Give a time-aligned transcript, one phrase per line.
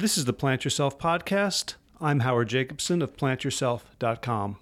[0.00, 1.74] This is the Plant Yourself podcast.
[2.00, 4.58] I'm Howard Jacobson of plantyourself.com.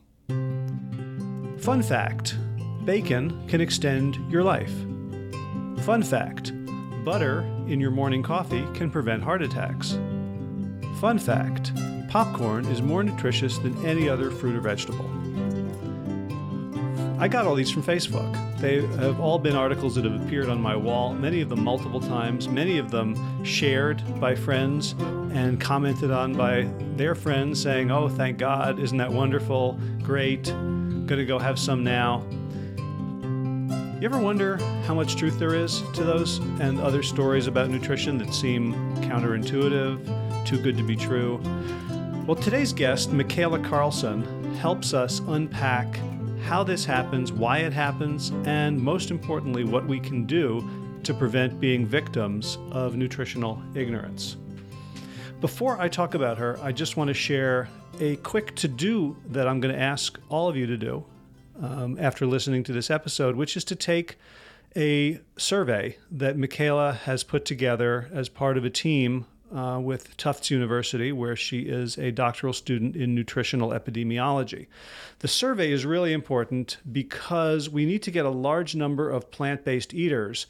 [1.59, 2.39] Fun fact
[2.87, 4.73] bacon can extend your life.
[5.85, 6.55] Fun fact
[7.05, 9.99] butter in your morning coffee can prevent heart attacks.
[11.01, 11.71] Fun fact
[12.09, 15.05] popcorn is more nutritious than any other fruit or vegetable.
[17.21, 18.46] I got all these from Facebook.
[18.59, 22.01] They have all been articles that have appeared on my wall, many of them multiple
[22.01, 24.95] times, many of them shared by friends
[25.33, 29.79] and commented on by their friends saying, Oh, thank God, isn't that wonderful?
[30.03, 32.25] Great, gonna go have some now.
[34.01, 38.19] You ever wonder how much truth there is to those and other stories about nutrition
[38.19, 41.41] that seem counterintuitive, too good to be true?
[42.27, 45.99] Well, today's guest, Micaela Karlsen, helps us unpack
[46.47, 50.65] how this happens, why it happens, and most importantly, what we can do
[51.03, 54.37] to prevent being victims of nutritional ignorance.
[55.41, 59.49] Before I talk about her, I just want to share a quick to do that
[59.49, 61.05] I'm going to ask all of you to do
[61.61, 64.17] um, after listening to this episode, which is to take
[64.77, 70.51] a survey that Micaela has put together as part of a team uh, with Tufts
[70.51, 74.67] University, where she is a doctoral student in nutritional epidemiology.
[75.21, 79.65] The survey is really important because we need to get a large number of plant
[79.65, 80.47] based eaters.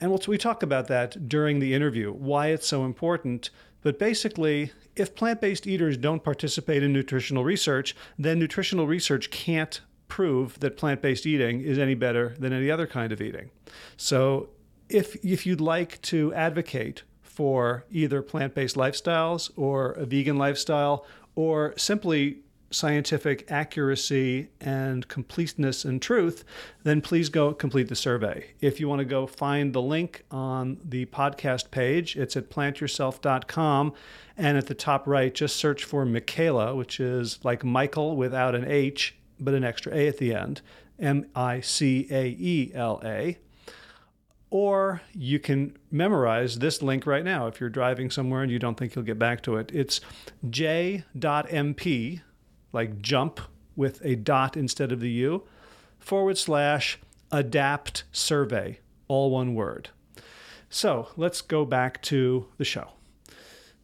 [0.00, 3.50] And we'll, we talk about that during the interview, why it's so important.
[3.82, 9.80] But basically, if plant based eaters don't participate in nutritional research, then nutritional research can't
[10.08, 13.50] prove that plant based eating is any better than any other kind of eating.
[13.96, 14.50] So,
[14.88, 17.02] if, if you'd like to advocate
[17.36, 22.38] for either plant based lifestyles or a vegan lifestyle or simply
[22.70, 26.44] scientific accuracy and completeness and truth,
[26.82, 28.52] then please go complete the survey.
[28.60, 33.92] If you want to go find the link on the podcast page, it's at plantyourself.com.
[34.38, 38.64] And at the top right, just search for Micaela, which is like Michael without an
[38.66, 40.62] H, but an extra A at the end
[40.98, 43.36] M I C A E L A.
[44.50, 48.76] Or you can memorize this link right now if you're driving somewhere and you don't
[48.76, 49.70] think you'll get back to it.
[49.74, 50.00] It's
[50.48, 52.20] j.mp,
[52.72, 53.40] like jump
[53.74, 55.42] with a dot instead of the U,
[55.98, 56.98] forward slash
[57.32, 59.90] adapt survey, all one word.
[60.70, 62.95] So let's go back to the show.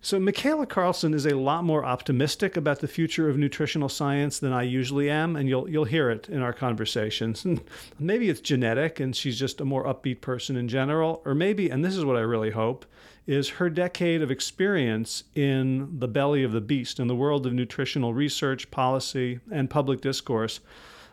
[0.05, 4.53] So, Micaela Karlsen is a lot more optimistic about the future of nutritional science than
[4.53, 7.47] I usually am, and you'll you'll hear it in our conversations.
[8.01, 11.85] Maybe it's genetic, and she's just a more upbeat person in general, or maybe, and
[11.85, 12.85] this is what I really hope,
[13.29, 17.53] is her decade of experience in the belly of the beast, in the world of
[17.53, 20.59] nutritional research, policy, and public discourse,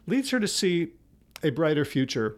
[0.08, 0.94] leads her to see
[1.44, 2.38] a brighter future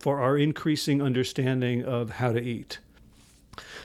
[0.00, 2.80] for our increasing understanding of how to eat.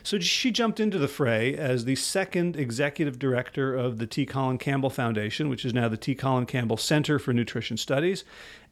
[0.04, 4.26] So she jumped into the fray as the second executive director of the T.
[4.26, 6.16] Colin Campbell Foundation, which is now the T.
[6.16, 8.24] Colin Campbell Center for Nutrition Studies,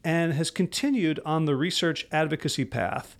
[0.02, 3.16] and has continued on the research advocacy path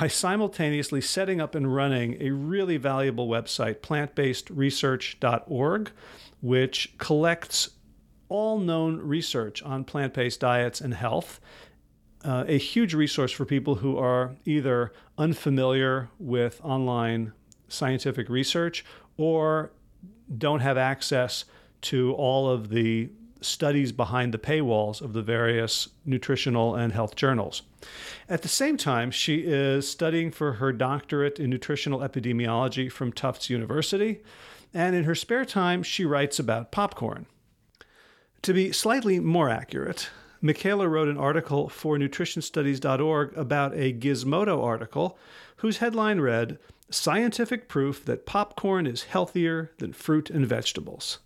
[0.00, 5.90] by simultaneously setting up and running a really valuable website, plantbasedresearch.org,
[6.40, 7.70] which collects
[8.28, 11.40] all known research on plant based diets and health
[12.24, 17.32] uh, a huge resource for people who are either unfamiliar with online
[17.68, 18.84] scientific research
[19.16, 19.70] or
[20.38, 21.44] don't have access
[21.80, 23.10] to all of the
[23.40, 27.62] studies behind the paywalls of the various nutritional and health journals.
[28.28, 33.50] At the same time, she is studying for her doctorate in nutritional epidemiology from Tufts
[33.50, 34.22] University,
[34.72, 37.26] and in her spare time, she writes about popcorn.
[38.42, 40.08] To be slightly more accurate,
[40.44, 45.16] Micaela wrote an article for nutritionstudies.org about a Gizmodo article
[45.58, 46.58] whose headline read
[46.90, 51.20] Scientific Proof That Popcorn is Healthier Than Fruit and Vegetables.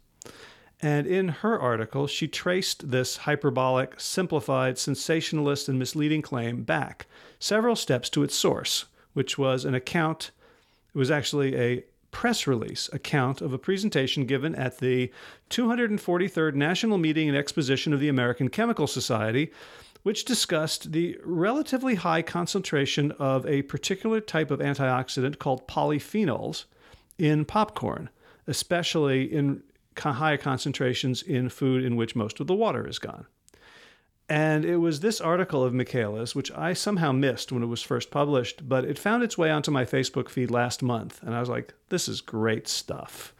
[0.83, 7.07] And in her article, she traced this hyperbolic, simplified, sensationalist, and misleading claim back
[7.39, 8.85] several steps to its source,
[9.15, 10.31] which was an account,
[10.95, 11.85] it was actually a
[12.17, 15.13] press release account of a presentation given at the
[15.51, 19.53] 243rd National Meeting and Exposition of the American Chemical Society,
[20.03, 26.65] which discussed the relatively high concentration of a particular type of antioxidant called polyphenols
[27.19, 28.09] in popcorn,
[28.47, 29.63] especially in
[29.99, 33.27] high concentrations in food in which most of the water is gone.
[34.29, 38.11] And it was this article of Micaela's, which I somehow missed when it was first
[38.11, 41.23] published, but it found its way onto my Facebook feed last month.
[41.23, 43.33] And I was like, this is great stuff.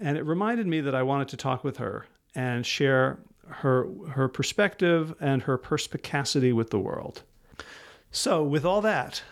[0.00, 4.28] And it reminded me that I wanted to talk with her and share her, her
[4.28, 7.22] perspective and her perspicacity with the world.
[8.10, 9.22] So, with all that,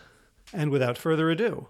[0.53, 1.67] and without further ado,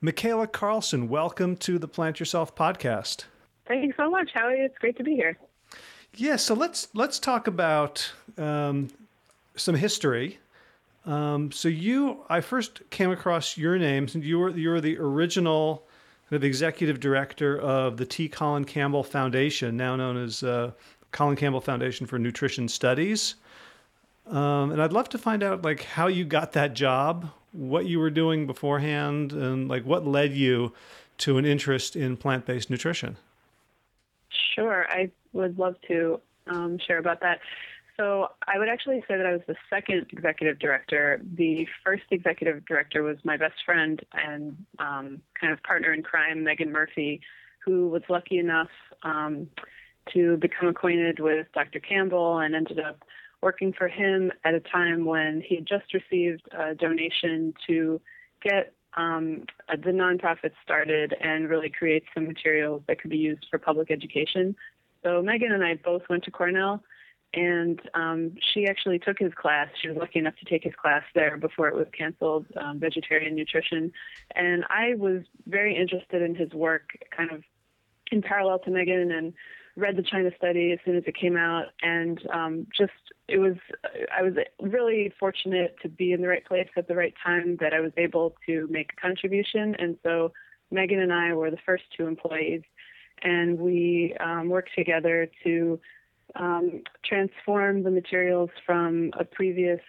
[0.00, 3.24] Micaela Karlsen, welcome to the Plant Yourself podcast.
[3.66, 4.60] Thank you so much, Howie.
[4.60, 5.36] It's great to be here.
[6.18, 8.88] Yeah, so let's let's talk about um,
[9.54, 10.38] some history.
[11.04, 15.84] Um, so you, I first came across your name you were you were the original
[16.28, 18.28] kind of executive director of the T.
[18.28, 20.72] Colin Campbell Foundation, now known as uh,
[21.12, 23.34] Colin Campbell Foundation for Nutrition Studies.
[24.26, 27.98] Um, and I'd love to find out like how you got that job, what you
[27.98, 30.72] were doing beforehand, and like what led you
[31.18, 33.18] to an interest in plant-based nutrition.
[34.54, 37.40] Sure, I would love to um, share about that.
[37.96, 41.20] So I would actually say that I was the second executive director.
[41.34, 46.44] The first executive director was my best friend and um, kind of partner in crime,
[46.44, 47.22] Megan Murphy,
[47.64, 48.68] who was lucky enough
[49.02, 49.48] um,
[50.12, 51.80] to become acquainted with Dr.
[51.80, 53.02] Campbell and ended up
[53.42, 58.00] working for him at a time when he had just received a donation to
[58.42, 63.58] get um, the nonprofit started and really creates some materials that could be used for
[63.58, 64.56] public education.
[65.02, 66.82] So Megan and I both went to Cornell,
[67.34, 69.68] and um, she actually took his class.
[69.80, 73.34] She was lucky enough to take his class there before it was canceled, um, vegetarian
[73.34, 73.92] nutrition.
[74.34, 77.42] And I was very interested in his work, kind of
[78.10, 79.34] in parallel to Megan, and
[79.76, 82.92] read the China study as soon as it came out, and um, just
[83.28, 83.56] it was
[84.16, 87.72] I was really fortunate to be in the right place at the right time that
[87.72, 90.32] I was able to make a contribution, and so
[90.70, 92.62] Megan and I were the first two employees,
[93.22, 95.78] and we um, worked together to
[96.34, 99.80] um, transform the materials from a previous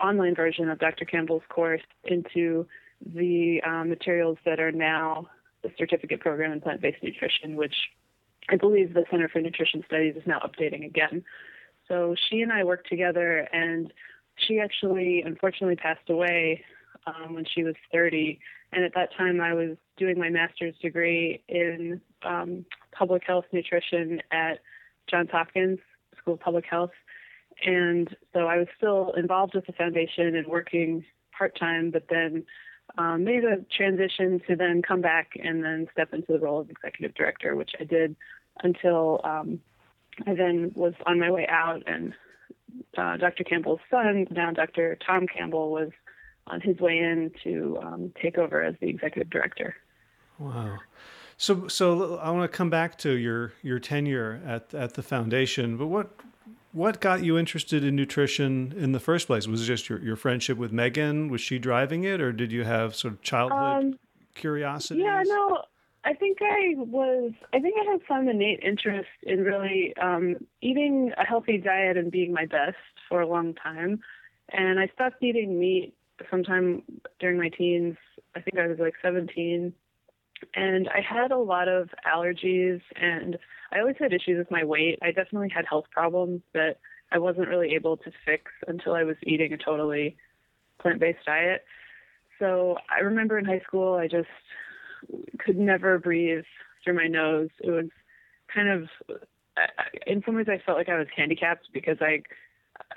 [0.00, 1.04] online version of Dr.
[1.04, 2.66] Campbell's course into
[3.14, 5.28] the um, materials that are now
[5.62, 7.74] the certificate program in plant-based nutrition, which
[8.50, 11.22] I believe the Center for Nutrition Studies is now updating again.
[11.86, 13.92] So she and I worked together, and
[14.36, 16.64] she actually unfortunately passed away
[17.06, 18.40] um, when she was 30.
[18.72, 24.20] And at that time, I was doing my master's degree in um, public health nutrition
[24.32, 24.60] at
[25.08, 25.78] Johns Hopkins
[26.18, 26.92] School of Public Health.
[27.64, 31.04] And so I was still involved with the foundation and working
[31.36, 32.44] part time, but then
[32.98, 36.70] um, made a transition to then come back and then step into the role of
[36.70, 38.16] executive director, which I did
[38.62, 39.60] until um,
[40.26, 42.14] I then was on my way out, and
[42.96, 43.44] uh, Dr.
[43.44, 44.96] Campbell's son, now Dr.
[45.04, 45.90] Tom Campbell, was
[46.46, 49.76] on his way in to um, take over as the executive director.
[50.38, 50.78] Wow.
[51.36, 55.76] So, so I want to come back to your your tenure at at the foundation.
[55.76, 56.10] But what
[56.72, 59.46] what got you interested in nutrition in the first place?
[59.46, 61.28] Was it just your, your friendship with Megan?
[61.28, 63.98] Was she driving it, or did you have sort of childhood um,
[64.34, 65.00] curiosity?
[65.00, 65.62] Yeah, no.
[66.04, 67.32] I think I was.
[67.52, 72.10] I think I had some innate interest in really um, eating a healthy diet and
[72.10, 72.76] being my best
[73.08, 74.00] for a long time.
[74.50, 75.94] And I stopped eating meat
[76.30, 76.82] sometime
[77.18, 77.96] during my teens.
[78.34, 79.72] I think I was like 17.
[80.54, 83.38] And I had a lot of allergies and
[83.72, 84.98] I always had issues with my weight.
[85.02, 86.78] I definitely had health problems that
[87.12, 90.16] I wasn't really able to fix until I was eating a totally
[90.80, 91.64] plant based diet.
[92.38, 94.28] So I remember in high school, I just
[95.38, 96.44] could never breathe
[96.82, 97.50] through my nose.
[97.60, 97.86] It was
[98.52, 98.88] kind of,
[100.06, 102.22] in some ways, I felt like I was handicapped because I,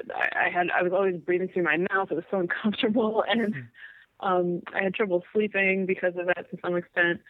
[0.10, 2.12] I had, I was always breathing through my mouth.
[2.12, 4.26] It was so uncomfortable, and hmm.
[4.28, 7.22] um, I had trouble sleeping because of that to some extent.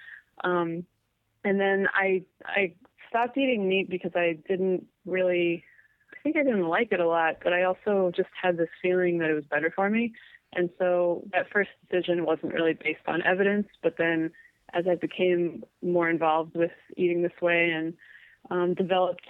[0.43, 0.85] Um,
[1.43, 2.73] and then I, I
[3.09, 5.63] stopped eating meat because I didn't really,
[6.11, 9.19] I think I didn't like it a lot, but I also just had this feeling
[9.19, 10.13] that it was better for me.
[10.55, 14.31] And so that first decision wasn't really based on evidence, but then
[14.73, 17.93] as I became more involved with eating this way and
[18.49, 19.25] um, developed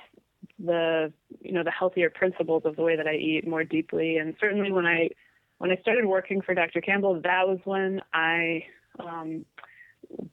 [0.60, 4.18] the you know the healthier principles of the way that I eat more deeply.
[4.18, 5.10] And certainly when I
[5.58, 6.82] when I started working for Dr.
[6.82, 8.66] Campbell, that was when I
[9.00, 9.46] um,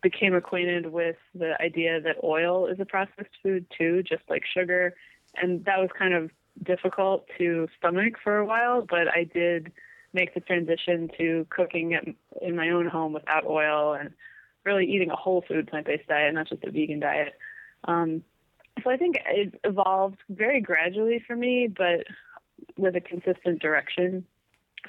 [0.03, 4.95] became acquainted with the idea that oil is a processed food too, just like sugar.
[5.37, 6.31] And that was kind of
[6.63, 9.73] difficult to stomach for a while, but I did
[10.13, 11.97] make the transition to cooking
[12.43, 14.11] in my own home without oil and
[14.65, 17.35] really eating a whole food plant based diet, not just a vegan diet.
[17.85, 18.23] Um,
[18.83, 22.07] so I think it evolved very gradually for me, but
[22.77, 24.25] with a consistent direction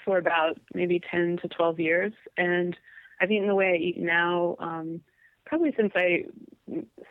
[0.05, 2.13] for about maybe 10 to 12 years.
[2.37, 2.75] And
[3.19, 5.01] I've eaten the way I eat now um,
[5.45, 6.25] probably since I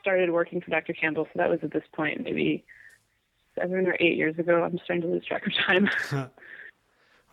[0.01, 0.95] started working for Dr.
[0.95, 1.27] Campbell.
[1.27, 2.65] So that was at this point maybe
[3.59, 4.63] seven or eight years ago.
[4.63, 5.91] I'm starting to lose track of time.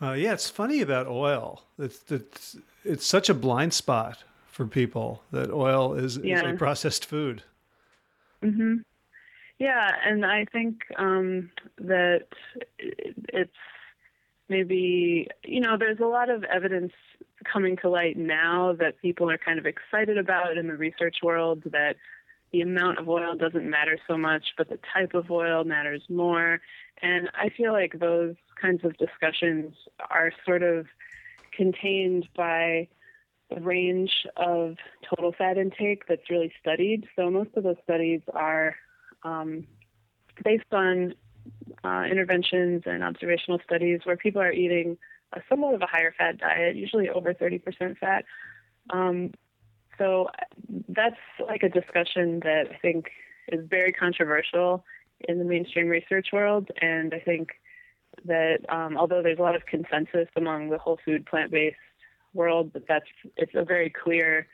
[0.01, 1.63] uh, yeah, it's funny about oil.
[1.79, 4.23] It's, it's, it's such a blind spot
[4.57, 6.43] for people that oil is, yeah.
[6.43, 7.43] is a processed food.
[8.41, 8.83] Mhm.
[9.59, 12.25] Yeah, and I think um, that
[12.79, 13.51] it's
[14.49, 16.91] maybe you know there's a lot of evidence
[17.43, 21.61] coming to light now that people are kind of excited about in the research world
[21.65, 21.95] that
[22.51, 26.61] the amount of oil doesn't matter so much, but the type of oil matters more.
[27.03, 29.75] And I feel like those kinds of discussions
[30.09, 30.87] are sort of
[31.55, 32.87] contained by
[33.49, 34.75] the range of
[35.09, 37.07] total fat intake that's really studied.
[37.15, 38.75] So most of those studies are
[39.23, 39.65] um,
[40.43, 41.13] based on
[41.83, 44.97] uh, interventions and observational studies where people are eating
[45.33, 48.25] a somewhat of a higher fat diet, usually over 30% fat.
[48.89, 49.33] Um,
[49.97, 50.29] so
[50.89, 53.09] that's like a discussion that I think
[53.51, 54.83] is very controversial
[55.27, 56.69] in the mainstream research world.
[56.81, 57.49] And I think
[58.25, 61.75] that um, although there's a lot of consensus among the whole food plant based
[62.37, 64.47] world but that's it's a very clear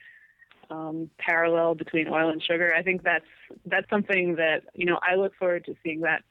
[0.70, 2.74] um, parallel between oil and sugar.
[2.74, 3.24] I think that's
[3.66, 6.22] that's something that you know I look forward to seeing that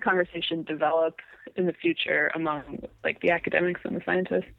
[0.00, 1.16] conversation develop
[1.56, 4.50] in the future among like the academics and the scientists.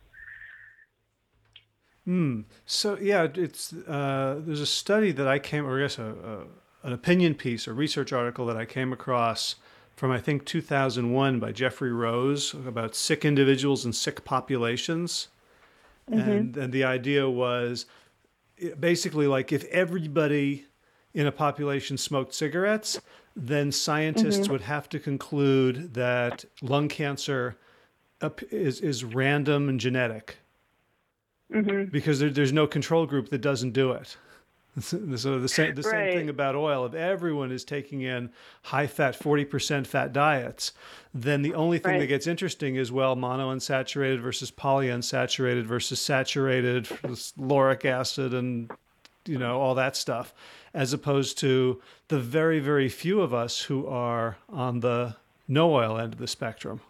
[2.06, 2.42] Hmm.
[2.66, 6.48] So yeah, it's uh, there's a study that I came, or guess a,
[6.84, 9.56] a, an opinion piece, a research article that I came across
[9.96, 15.28] from I think 2001 by Geoffrey Rose about sick individuals and sick populations,
[16.10, 16.30] mm-hmm.
[16.30, 17.86] and and the idea was
[18.80, 20.66] basically like if everybody
[21.14, 23.00] in a population smoked cigarettes,
[23.36, 24.52] then scientists mm-hmm.
[24.52, 27.58] would have to conclude that lung cancer
[28.52, 30.38] is is random and genetic
[31.52, 31.86] mm-hmm.
[31.86, 34.18] because there, there's no control group that doesn't do it.
[34.80, 36.14] So the same the same right.
[36.14, 36.86] thing about oil.
[36.86, 38.30] If everyone is taking in
[38.64, 40.74] high fat, forty percent fat diets,
[41.14, 42.00] then the only thing right.
[42.00, 46.88] that gets interesting is well, monounsaturated versus polyunsaturated versus saturated,
[47.38, 48.72] lauric acid, and
[49.26, 50.34] you know all that stuff,
[50.74, 55.16] as opposed to the very very few of us who are on the
[55.48, 56.82] no oil end of the spectrum.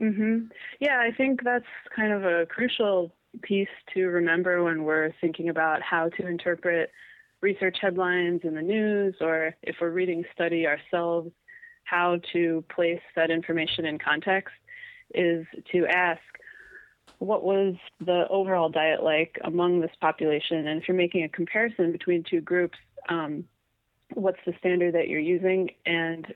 [0.00, 0.50] Mhm.
[0.78, 3.12] Yeah, I think that's kind of a crucial
[3.42, 6.90] piece to remember when we're thinking about how to interpret
[7.40, 11.30] research headlines in the news or if we're reading study ourselves,
[11.84, 14.54] how to place that information in context
[15.14, 16.20] is to ask
[17.18, 17.74] what was
[18.04, 20.66] the overall diet like among this population?
[20.66, 22.76] And if you're making a comparison between two groups,
[23.08, 23.44] um,
[24.14, 25.70] what's the standard that you're using?
[25.86, 26.26] And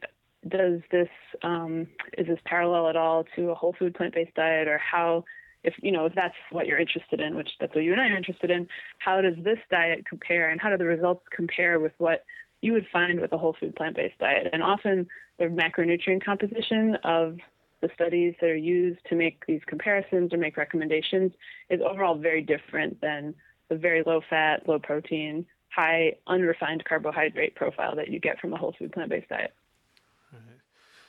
[0.49, 1.09] does this
[1.43, 5.25] um, is this parallel at all to a whole food plant-based diet, or how
[5.63, 8.09] if you know if that's what you're interested in, which that's what you and I
[8.09, 11.93] are interested in, how does this diet compare, and how do the results compare with
[11.99, 12.25] what
[12.63, 14.49] you would find with a whole food plant-based diet?
[14.53, 15.07] And often
[15.39, 17.39] the macronutrient composition of
[17.81, 21.33] the studies that are used to make these comparisons or make recommendations
[21.71, 23.35] is overall very different than
[23.69, 28.57] the very low fat, low protein, high unrefined carbohydrate profile that you get from a
[28.57, 29.55] whole food plant-based diet.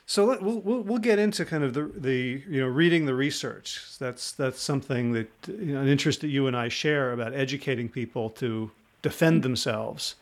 [0.06, 3.14] So let, we'll, we'll, we'll get into kind of the the you know reading the
[3.14, 3.98] research.
[3.98, 7.88] That's that's something that you know, an interest that you and I share about educating
[7.88, 8.70] people to
[9.02, 9.42] defend mm-hmm.
[9.42, 10.16] themselves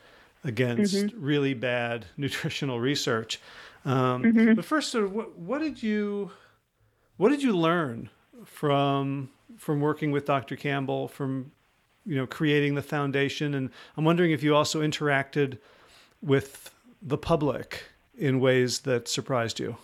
[0.44, 1.24] against mm-hmm.
[1.24, 3.40] really bad nutritional research.
[3.84, 4.54] Um, mm-hmm.
[4.54, 6.30] But first, sort of, what, what did you
[7.16, 8.10] what did you learn
[8.44, 10.56] from from working with Dr.
[10.56, 11.52] Campbell from
[12.04, 13.54] you know creating the foundation?
[13.54, 15.58] And I'm wondering if you also interacted
[16.22, 17.84] with the public
[18.20, 19.76] in ways that surprised you?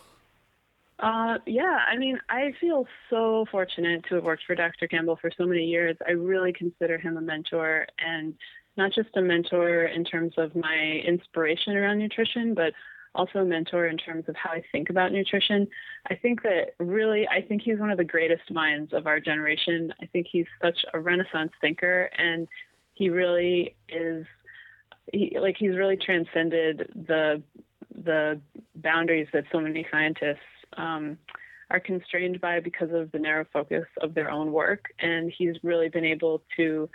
[0.99, 4.89] Uh, yeah, I mean, I feel so fortunate to have worked for Dr.
[4.89, 5.97] Campbell for so many years.
[6.07, 8.35] I really consider him a mentor, and
[8.77, 12.73] not just a mentor in terms of my inspiration around nutrition, but
[13.15, 15.67] also a mentor in terms of how I think about nutrition.
[16.09, 19.93] I think that really, I think he's one of the greatest minds of our generation.
[20.01, 22.49] I think he's such a renaissance thinker, and
[22.95, 24.27] he really is.
[25.13, 27.43] He, like he's really transcended the
[28.05, 28.41] the
[28.75, 30.39] boundaries that so many scientists
[30.77, 31.19] um,
[31.71, 34.87] are constrained by because of the narrow focus of their own work.
[35.01, 36.89] And he's really been able to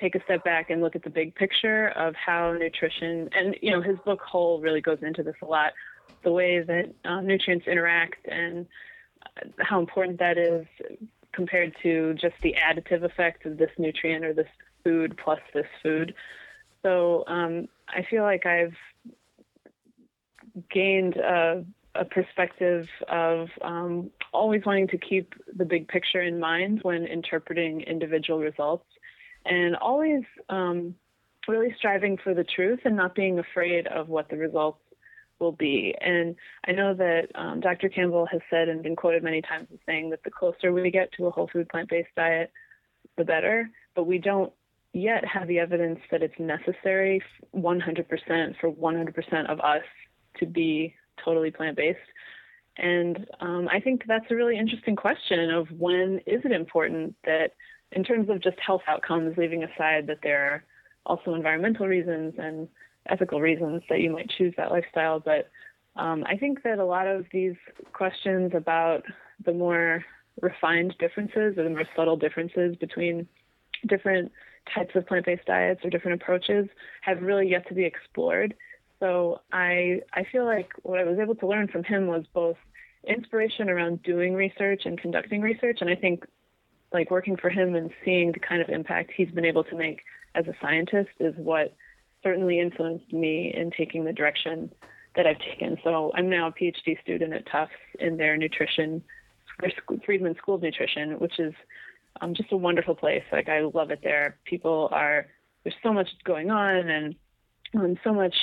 [0.00, 3.70] take a step back and look at the big picture of how nutrition, and you
[3.70, 5.72] know, his book Whole really goes into this a lot,
[6.22, 8.66] the way that uh, nutrients interact and
[9.58, 10.66] how important that is
[11.32, 14.48] compared to just the additive effect of this nutrient or this
[14.84, 16.14] food plus this food.
[16.82, 18.76] So um, I feel like I've
[20.70, 26.80] gained a, a perspective of um, always wanting to keep the big picture in mind
[26.82, 28.86] when interpreting individual results
[29.44, 30.94] and always um,
[31.48, 34.78] really striving for the truth and not being afraid of what the results
[35.38, 35.94] will be.
[36.00, 37.88] And I know that um, Dr.
[37.88, 41.10] Campbell has said and been quoted many times as saying that the closer we get
[41.14, 42.52] to a whole food plant based diet,
[43.16, 43.68] the better.
[43.94, 44.52] But we don't
[44.92, 47.22] yet have the evidence that it's necessary
[47.54, 49.82] 100% for 100% of us
[50.38, 51.98] to be totally plant based?
[52.78, 57.52] And um, I think that's a really interesting question of when is it important that
[57.92, 60.64] in terms of just health outcomes, leaving aside that there are
[61.04, 62.68] also environmental reasons and
[63.08, 65.20] ethical reasons that you might choose that lifestyle.
[65.20, 65.50] But
[65.96, 67.56] um, I think that a lot of these
[67.92, 69.02] questions about
[69.44, 70.04] the more
[70.40, 73.28] refined differences or the more subtle differences between
[73.88, 74.32] different
[74.74, 76.66] types of plant-based diets or different approaches
[77.02, 78.54] have really yet to be explored.
[79.02, 82.56] So I I feel like what I was able to learn from him was both
[83.04, 86.24] inspiration around doing research and conducting research, and I think
[86.92, 90.02] like working for him and seeing the kind of impact he's been able to make
[90.36, 91.74] as a scientist is what
[92.22, 94.70] certainly influenced me in taking the direction
[95.16, 95.78] that I've taken.
[95.82, 99.02] So I'm now a PhD student at Tufts in their nutrition,
[100.06, 101.54] Friedman School of Nutrition, which is
[102.20, 103.24] um, just a wonderful place.
[103.32, 104.36] Like I love it there.
[104.44, 105.26] People are
[105.64, 107.16] there's so much going on and
[108.04, 108.34] so much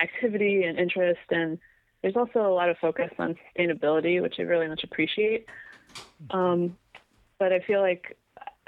[0.00, 1.58] activity and interest, and
[2.02, 5.46] there's also a lot of focus on sustainability, which I really much appreciate.
[6.30, 6.76] Um,
[7.38, 8.16] but I feel like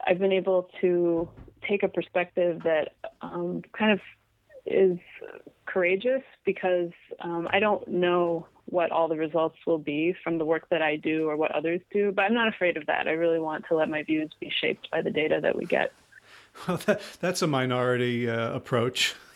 [0.07, 1.29] I've been able to
[1.69, 4.01] take a perspective that um, kind of
[4.67, 4.99] is
[5.67, 10.69] courageous because um, I don't know what all the results will be from the work
[10.71, 13.09] that I do or what others do, but I'm not afraid of that.
[13.09, 15.93] I really want to let my views be shaped by the data that we get.
[16.67, 19.15] Well, that, that's a minority uh, approach.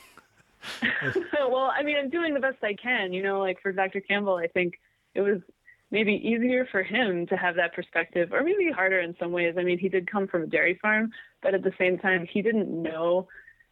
[1.48, 3.12] well, I mean, I'm doing the best I can.
[3.12, 4.00] You know, like for Dr.
[4.00, 4.74] Campbell, I think
[5.14, 5.40] it was
[5.90, 9.54] maybe easier for him to have that perspective, or maybe harder in some ways.
[9.58, 11.10] I mean, he did come from a dairy farm,
[11.42, 13.28] but at the same time, he didn't know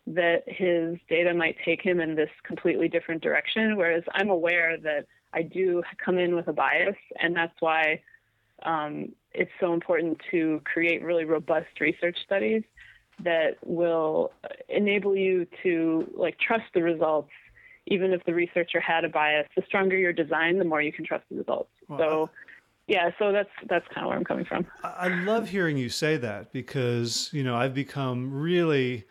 [0.06, 3.76] that his data might take him in this completely different direction.
[3.76, 8.02] Whereas I'm aware that I do come in with a bias, and that's why
[8.64, 12.62] um, it's so important to create really robust research studies
[13.22, 14.32] that will
[14.68, 17.30] enable you to like trust the results.
[17.86, 21.04] Even if the researcher had a bias the stronger your design the more you can
[21.04, 21.70] trust the results.
[21.88, 22.30] Well, so
[22.86, 24.66] yeah so that's that's kind of where i'm coming from.
[24.84, 29.04] I love hearing you say that because you know i've become really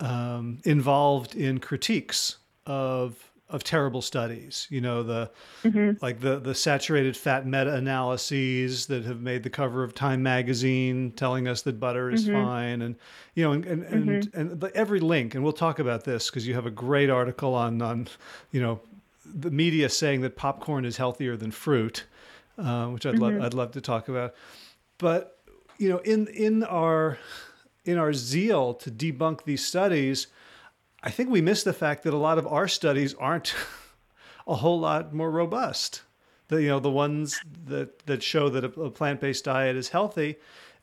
[0.00, 4.66] um, involved in critiques of of terrible studies.
[4.70, 5.30] You know the
[5.62, 6.02] mm-hmm.
[6.04, 11.12] like the the saturated fat meta analyses that have made the cover of Time magazine,
[11.12, 12.44] telling us that butter is mm-hmm.
[12.44, 12.96] fine, and
[13.34, 14.08] you know, and and mm-hmm.
[14.10, 15.34] and, and the, every link.
[15.34, 18.08] And we'll talk about this because you have a great article on on
[18.50, 18.80] you know
[19.24, 22.04] the media saying that popcorn is healthier than fruit,
[22.58, 23.42] uh, which I'd love mm-hmm.
[23.42, 24.34] I'd love to talk about.
[24.98, 25.38] But
[25.78, 27.18] you know, in in our
[27.84, 30.26] in our zeal to debunk these studies,
[31.06, 33.54] I think we miss the fact that a lot of our studies aren't
[34.48, 36.02] a whole lot more robust.
[36.48, 39.90] The you know the ones that that show that a, a plant based diet is
[39.90, 40.34] healthy,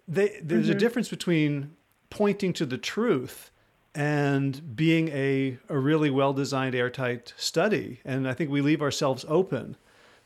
[0.08, 0.78] they, there's mm-hmm.
[0.78, 1.76] a difference between
[2.10, 3.52] pointing to the truth
[3.94, 8.00] and being a, a really well designed airtight study.
[8.06, 9.76] And I think we leave ourselves open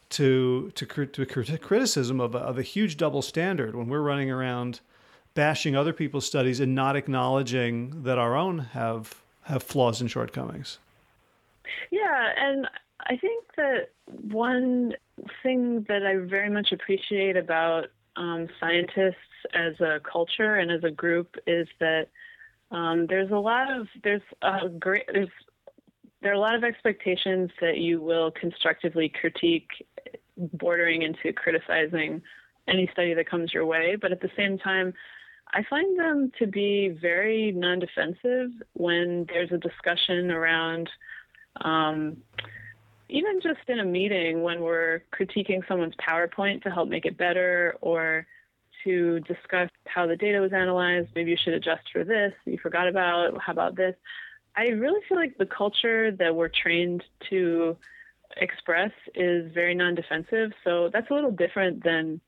[0.09, 1.25] to to, to
[1.57, 4.79] criticism of a, of a huge double standard when we're running around
[5.33, 10.79] bashing other people's studies and not acknowledging that our own have have flaws and shortcomings.
[11.91, 12.67] Yeah, and
[13.01, 13.89] I think that
[14.31, 14.93] one
[15.43, 19.15] thing that I very much appreciate about um, scientists
[19.53, 22.07] as a culture and as a group is that
[22.71, 25.29] um, there's a lot of there's a great there's
[26.21, 29.69] there are a lot of expectations that you will constructively critique,
[30.37, 32.21] bordering into criticizing
[32.67, 33.95] any study that comes your way.
[33.95, 34.93] But at the same time,
[35.53, 40.89] I find them to be very non defensive when there's a discussion around,
[41.61, 42.17] um,
[43.09, 47.77] even just in a meeting when we're critiquing someone's PowerPoint to help make it better
[47.81, 48.27] or
[48.83, 51.09] to discuss how the data was analyzed.
[51.15, 53.95] Maybe you should adjust for this, you forgot about, how about this?
[54.55, 57.77] I really feel like the culture that we're trained to
[58.35, 60.51] express is very non defensive.
[60.63, 62.19] So that's a little different than,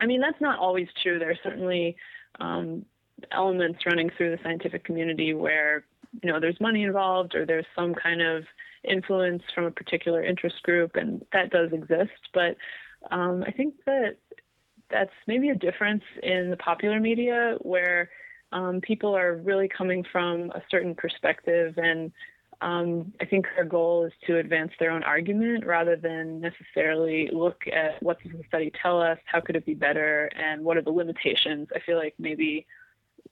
[0.00, 1.18] I mean, that's not always true.
[1.18, 1.96] There's certainly
[2.40, 2.84] um,
[3.32, 5.84] elements running through the scientific community where
[6.22, 8.44] you know there's money involved or there's some kind of
[8.84, 12.28] influence from a particular interest group, and that does exist.
[12.32, 12.56] But
[13.10, 14.16] um, I think that
[14.90, 18.10] that's maybe a difference in the popular media where
[18.52, 22.10] um, people are really coming from a certain perspective and
[22.62, 27.62] um, I think their goal is to advance their own argument rather than necessarily look
[27.72, 30.82] at what does the study tell us, how could it be better, and what are
[30.82, 31.68] the limitations.
[31.74, 32.66] I feel like maybe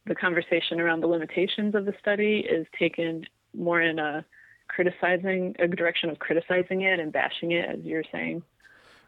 [0.07, 4.25] the conversation around the limitations of the study is taken more in a
[4.69, 8.43] criticizing a direction of criticizing it and bashing it, as you're saying.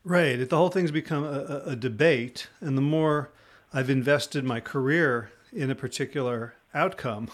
[0.05, 0.37] Right.
[0.37, 3.31] The whole thing's become a, a debate, and the more
[3.73, 7.29] I've invested my career in a particular outcome,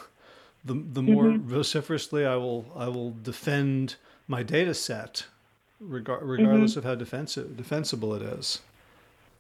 [0.67, 1.49] the the more mm-hmm.
[1.49, 3.97] vociferously I will I will defend
[4.29, 5.27] my data set,
[5.81, 6.79] regardless mm-hmm.
[6.79, 8.61] of how defensive defensible it is.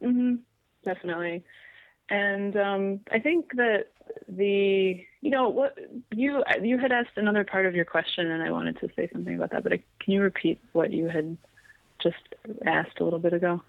[0.02, 0.36] Mm-hmm.
[0.84, 1.42] Definitely,
[2.08, 3.88] and um, I think that
[4.28, 5.76] the you know what
[6.14, 9.34] you you had asked another part of your question, and I wanted to say something
[9.34, 9.64] about that.
[9.64, 11.36] But can you repeat what you had
[12.00, 12.16] just
[12.64, 13.62] asked a little bit ago?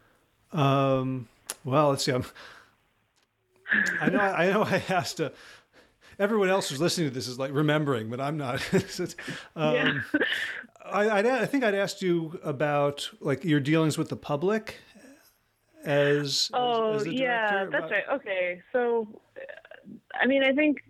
[0.54, 1.28] Um,
[1.64, 2.12] well, let's see.
[2.12, 2.26] I'm,
[4.00, 4.20] I know.
[4.20, 4.64] I know.
[4.64, 5.20] I asked.
[5.20, 5.32] Uh,
[6.20, 8.62] everyone else who's listening to this is like remembering, but I'm not.
[9.56, 10.00] um, yeah.
[10.86, 14.78] I, I think I'd asked you about like your dealings with the public
[15.88, 19.08] as oh as, as yeah that's right okay so
[20.20, 20.84] i mean i think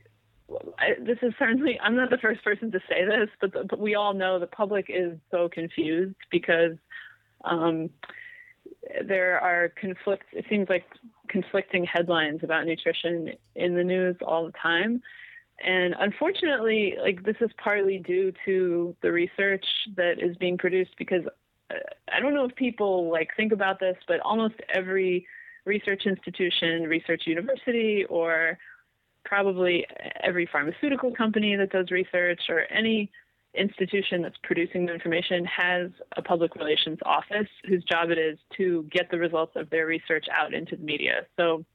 [0.79, 3.79] I, this is certainly i'm not the first person to say this but, the, but
[3.79, 6.77] we all know the public is so confused because
[7.43, 7.89] um,
[9.05, 10.85] there are conflicts it seems like
[11.27, 15.01] conflicting headlines about nutrition in the news all the time.
[15.63, 21.23] And unfortunately like this is partly due to the research that is being produced because
[21.71, 21.75] uh,
[22.13, 25.27] I don't know if people like think about this, but almost every
[25.65, 28.57] research institution, research university, or
[29.25, 29.85] probably
[30.21, 33.11] every pharmaceutical company that does research or any
[33.59, 38.83] institution that's producing the information has a public relations office whose job it is to
[38.91, 41.25] get the results of their research out into the media.
[41.37, 41.65] So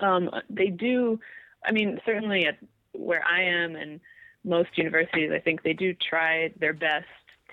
[0.00, 1.18] um, they do,
[1.64, 2.58] I mean, certainly at
[2.92, 4.00] where I am and
[4.44, 7.06] most universities, I think they do try their best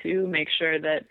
[0.04, 1.06] to make sure that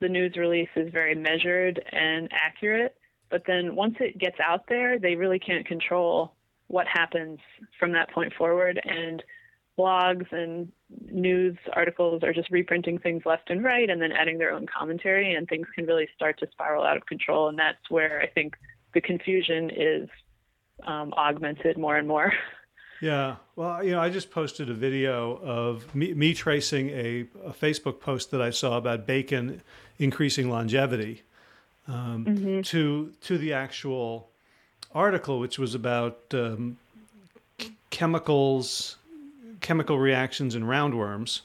[0.00, 2.96] the news release is very measured and accurate.
[3.30, 6.34] But then once it gets out there, they really can't control
[6.68, 7.38] what happens
[7.78, 8.80] from that point forward.
[8.84, 9.22] And
[9.78, 10.70] blogs and
[11.10, 15.34] news articles are just reprinting things left and right and then adding their own commentary,
[15.34, 17.48] and things can really start to spiral out of control.
[17.48, 18.56] And that's where I think
[18.94, 20.08] the confusion is
[20.86, 22.32] um, augmented more and more.
[23.00, 23.36] Yeah.
[23.56, 28.00] Well, you know, I just posted a video of me, me tracing a, a, Facebook
[28.00, 29.60] post that I saw about bacon
[29.98, 31.22] increasing longevity
[31.88, 32.60] um, mm-hmm.
[32.62, 34.30] to to the actual
[34.94, 36.78] article, which was about um,
[37.90, 38.96] chemicals,
[39.66, 41.40] chemical reactions in roundworms.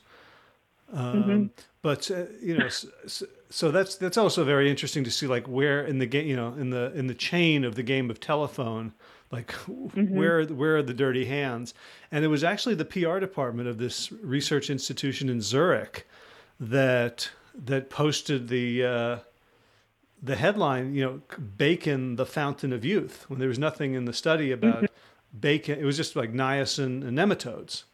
[0.93, 1.45] Um, mm-hmm.
[1.81, 5.83] But uh, you know, so, so, that's that's also very interesting to see, like where
[5.83, 8.93] in the game, you know, in the in the chain of the game of telephone,
[9.31, 10.15] like mm-hmm.
[10.15, 11.73] where where are the dirty hands?
[12.11, 16.07] And it was actually the PR department of this research institution in Zurich
[16.59, 17.31] that
[17.65, 19.17] that posted the uh,
[20.21, 24.13] the headline, you know, bacon, the fountain of youth, when there was nothing in the
[24.13, 25.39] study about mm-hmm.
[25.39, 25.79] bacon.
[25.79, 27.85] It was just like niacin and nematodes.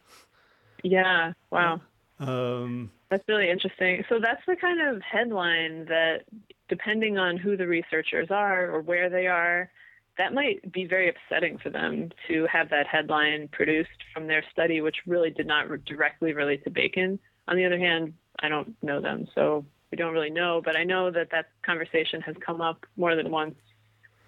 [0.84, 1.34] Yeah.
[1.52, 1.82] Wow.
[2.20, 4.04] Um, that's really interesting.
[4.10, 6.24] So that's the kind of headline that,
[6.68, 9.70] depending on who the researchers are or where they are,
[10.18, 14.82] that might be very upsetting for them to have that headline produced from their study,
[14.82, 17.20] which really did not directly relate to bacon.
[17.48, 20.62] On the other hand, I don't know them, so we don't really know.
[20.64, 23.56] But I know that that conversation has come up more than once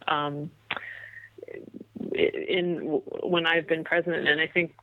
[0.08, 0.52] um,
[2.14, 4.74] in when I've been president, and I think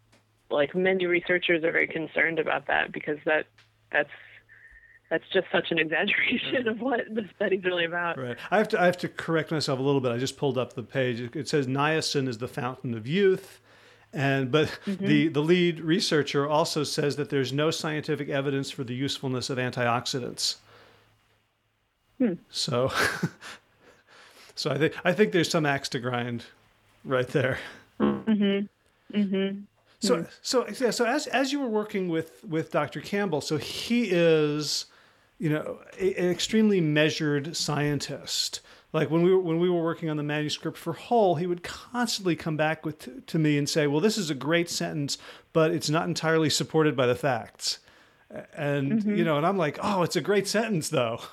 [0.51, 3.47] like many researchers are very concerned about that because that
[3.93, 4.11] that's
[5.11, 8.19] that's just such an exaggeration of what the study's really about.
[8.19, 8.37] Right.
[8.51, 10.13] I have to I have to correct myself a little bit.
[10.13, 11.21] I just pulled up the page.
[11.35, 13.61] It says niacin is the fountain of youth.
[14.13, 15.05] And but mm-hmm.
[15.05, 19.59] the, the lead researcher also says that there's no scientific evidence for the usefulness of
[19.59, 20.57] antioxidants.
[22.19, 22.35] Hmm.
[22.49, 22.91] So
[24.55, 26.47] so I think I think there's some axe to grind
[27.05, 27.59] right there.
[28.01, 29.19] Mm-hmm.
[29.19, 29.61] Mm-hmm.
[30.07, 33.01] So so yeah, so as as you were working with with Dr.
[33.01, 34.87] Campbell, so he is
[35.39, 38.61] you know, a, an extremely measured scientist.
[38.93, 41.63] Like when we were when we were working on the manuscript for Whole, he would
[41.63, 45.19] constantly come back with to, to me and say, "Well, this is a great sentence,
[45.53, 47.81] but it's not entirely supported by the facts."
[48.55, 49.17] And mm-hmm.
[49.17, 51.21] you know, and I'm like, "Oh, it's a great sentence, though."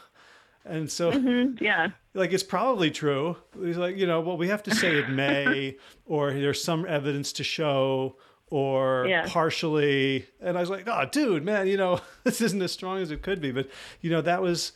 [0.65, 1.61] And so, mm-hmm.
[1.61, 3.35] yeah, like it's probably true.
[3.61, 7.33] He's like, you know, well, we have to say it may, or there's some evidence
[7.33, 8.15] to show,
[8.53, 9.25] or yeah.
[9.27, 10.27] partially.
[10.39, 13.23] And I was like, oh, dude, man, you know, this isn't as strong as it
[13.23, 13.49] could be.
[13.49, 13.67] But,
[13.99, 14.73] you know, that was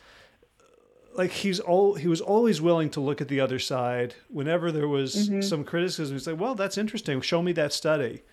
[1.14, 4.88] like he's all he was always willing to look at the other side whenever there
[4.88, 5.42] was mm-hmm.
[5.42, 6.16] some criticism.
[6.16, 7.22] He's like, well, that's interesting.
[7.22, 8.24] Show me that study.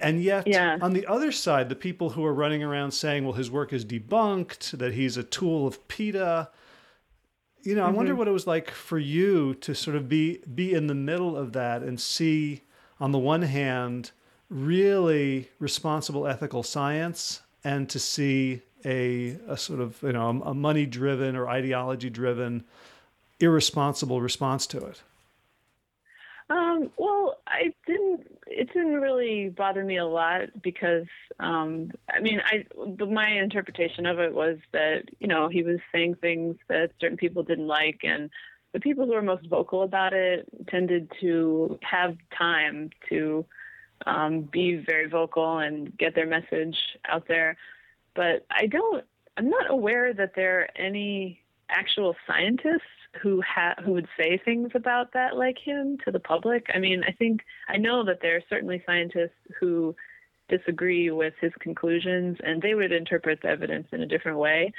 [0.00, 0.78] And yet, yeah.
[0.80, 3.84] on the other side, the people who are running around saying, well, his work is
[3.84, 6.50] debunked, that he's a tool of PETA,
[7.62, 7.88] you know, mm-hmm.
[7.88, 8.18] I wonder mm-hmm.
[8.18, 11.52] what it was like for you to sort of be be in the middle of
[11.52, 12.62] that and see,
[12.98, 14.10] on the one hand,
[14.50, 20.86] really responsible ethical science and to see a, a sort of you know a money
[20.86, 22.64] driven or ideology driven
[23.40, 25.02] irresponsible response to it?
[26.50, 31.06] Um, well i didn't it didn't really bother me a lot because
[31.40, 32.64] um, i mean i
[33.04, 37.42] my interpretation of it was that you know he was saying things that certain people
[37.42, 38.30] didn't like and
[38.72, 43.44] the people who were most vocal about it tended to have time to
[44.06, 46.76] um, be very vocal and get their message
[47.08, 47.56] out there.
[48.14, 49.04] But I don't,
[49.36, 52.82] I'm not aware that there are any actual scientists
[53.22, 56.66] who ha- who would say things about that like him to the public.
[56.74, 59.94] I mean, I think I know that there are certainly scientists who
[60.48, 64.72] disagree with his conclusions and they would interpret the evidence in a different way.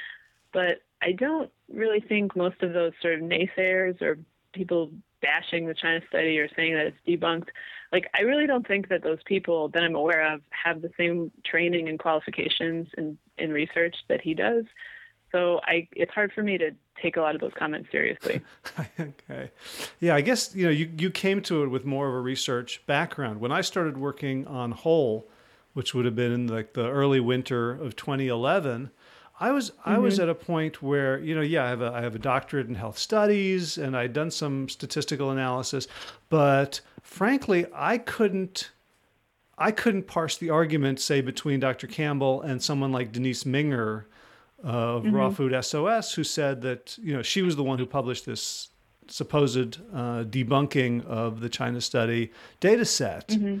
[0.52, 4.18] But I don't really think most of those sort of naysayers or
[4.52, 4.90] people
[5.22, 7.48] bashing the China study or saying that it's debunked,
[7.92, 11.30] like I really don't think that those people that I'm aware of have the same
[11.44, 14.64] training and qualifications in, in research that he does.
[15.32, 18.40] So I, it's hard for me to take a lot of those comments seriously.
[19.00, 19.50] okay,
[20.00, 22.82] yeah, I guess you know you you came to it with more of a research
[22.86, 23.40] background.
[23.40, 25.28] When I started working on Whole,
[25.72, 28.90] which would have been in like the early winter of 2011.
[29.40, 29.90] I was mm-hmm.
[29.90, 32.18] I was at a point where you know yeah I have a I have a
[32.18, 35.88] doctorate in health studies and I'd done some statistical analysis,
[36.28, 38.70] but frankly I couldn't
[39.56, 41.86] I couldn't parse the argument say between Dr.
[41.86, 44.04] Campbell and someone like Denise Minger
[44.62, 45.16] of mm-hmm.
[45.16, 48.68] Raw Food SOS who said that you know she was the one who published this
[49.08, 53.28] supposed uh, debunking of the China study data set.
[53.28, 53.60] Mm-hmm.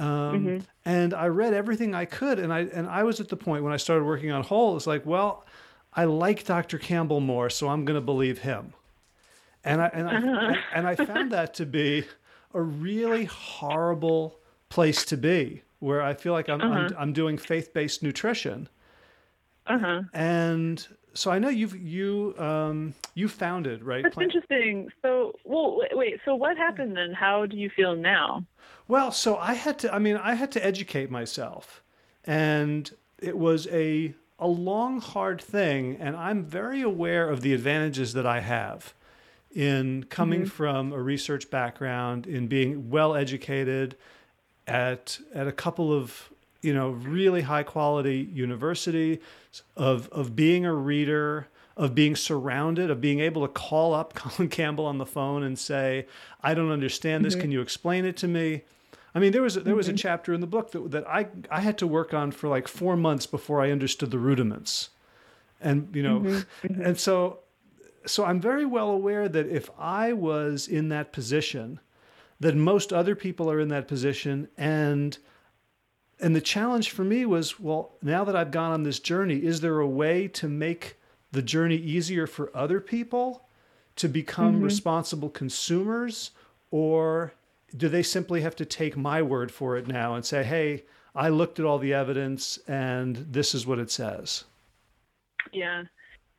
[0.00, 0.58] Um, mm-hmm.
[0.86, 3.72] And I read everything I could, and I and I was at the point when
[3.72, 4.74] I started working on Whole.
[4.76, 5.44] It's like, well,
[5.92, 6.78] I like Dr.
[6.78, 8.72] Campbell more, so I'm going to believe him.
[9.62, 10.54] And I and I uh-huh.
[10.74, 12.04] and I found that to be
[12.54, 14.38] a really horrible
[14.70, 16.74] place to be, where I feel like I'm uh-huh.
[16.74, 18.70] I'm, I'm, doing faith based nutrition.
[19.66, 20.02] Uh-huh.
[20.12, 24.02] And so I know you've you um you founded right.
[24.02, 24.90] That's interesting.
[25.02, 26.20] So well, wait.
[26.24, 27.12] So what happened then?
[27.12, 28.44] How do you feel now?
[28.88, 29.94] Well, so I had to.
[29.94, 31.82] I mean, I had to educate myself,
[32.24, 35.96] and it was a a long, hard thing.
[36.00, 38.94] And I'm very aware of the advantages that I have
[39.52, 40.48] in coming mm-hmm.
[40.48, 43.96] from a research background, in being well educated
[44.66, 46.30] at at a couple of
[46.62, 49.20] you know really high quality university,
[49.76, 54.48] of of being a reader of being surrounded, of being able to call up Colin
[54.50, 56.06] Campbell on the phone and say,
[56.42, 57.34] "I don't understand this.
[57.34, 57.40] Mm-hmm.
[57.40, 58.62] Can you explain it to me?"
[59.14, 59.96] I mean, there was a, there was a mm-hmm.
[59.96, 62.96] chapter in the book that that I I had to work on for like four
[62.96, 64.90] months before I understood the rudiments,
[65.60, 66.66] and you know, mm-hmm.
[66.66, 66.82] mm-hmm.
[66.82, 67.40] and so
[68.06, 71.80] so I'm very well aware that if I was in that position,
[72.40, 75.16] that most other people are in that position, and
[76.20, 79.60] and the challenge for me was, well, now that I've gone on this journey, is
[79.60, 80.96] there a way to make
[81.32, 83.44] the journey easier for other people
[83.96, 84.64] to become mm-hmm.
[84.64, 86.30] responsible consumers,
[86.70, 87.32] or
[87.76, 91.28] do they simply have to take my word for it now and say, hey, I
[91.28, 94.44] looked at all the evidence and this is what it says?
[95.52, 95.84] Yeah.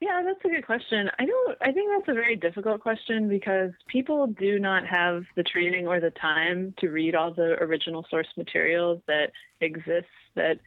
[0.01, 1.11] Yeah, that's a good question.
[1.19, 5.43] I don't I think that's a very difficult question because people do not have the
[5.43, 10.57] training or the time to read all the original source materials that exists that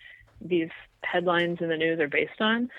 [0.40, 0.70] these
[1.02, 2.70] headlines in the news are based on.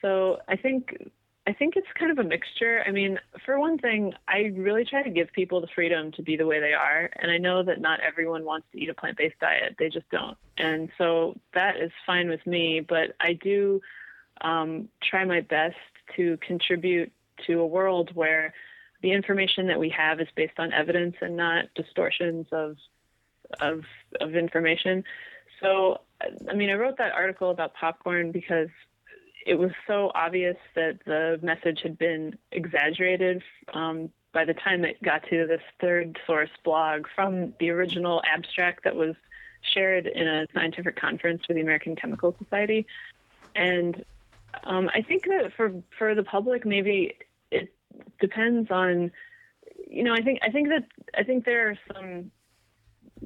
[0.00, 1.10] So I think
[1.46, 2.82] I think it's kind of a mixture.
[2.86, 6.36] I mean, for one thing, I really try to give people the freedom to be
[6.36, 7.10] the way they are.
[7.16, 10.08] And I know that not everyone wants to eat a plant based diet, they just
[10.08, 10.38] don't.
[10.56, 12.80] And so that is fine with me.
[12.80, 13.80] But I do
[14.40, 15.76] um, try my best
[16.16, 17.12] to contribute
[17.46, 18.52] to a world where
[19.02, 22.76] the information that we have is based on evidence and not distortions of,
[23.60, 23.84] of,
[24.20, 25.04] of information.
[25.60, 26.00] So,
[26.50, 28.68] I mean, I wrote that article about popcorn because
[29.46, 33.42] it was so obvious that the message had been exaggerated
[33.72, 38.84] um, by the time it got to this third source blog from the original abstract
[38.84, 39.14] that was
[39.62, 42.86] shared in a scientific conference for the American Chemical Society.
[43.54, 44.04] And
[44.64, 47.16] um, I think that for for the public, maybe
[47.50, 47.72] it
[48.20, 49.10] depends on,
[49.88, 50.84] you know, I think I think that
[51.16, 52.30] I think there are some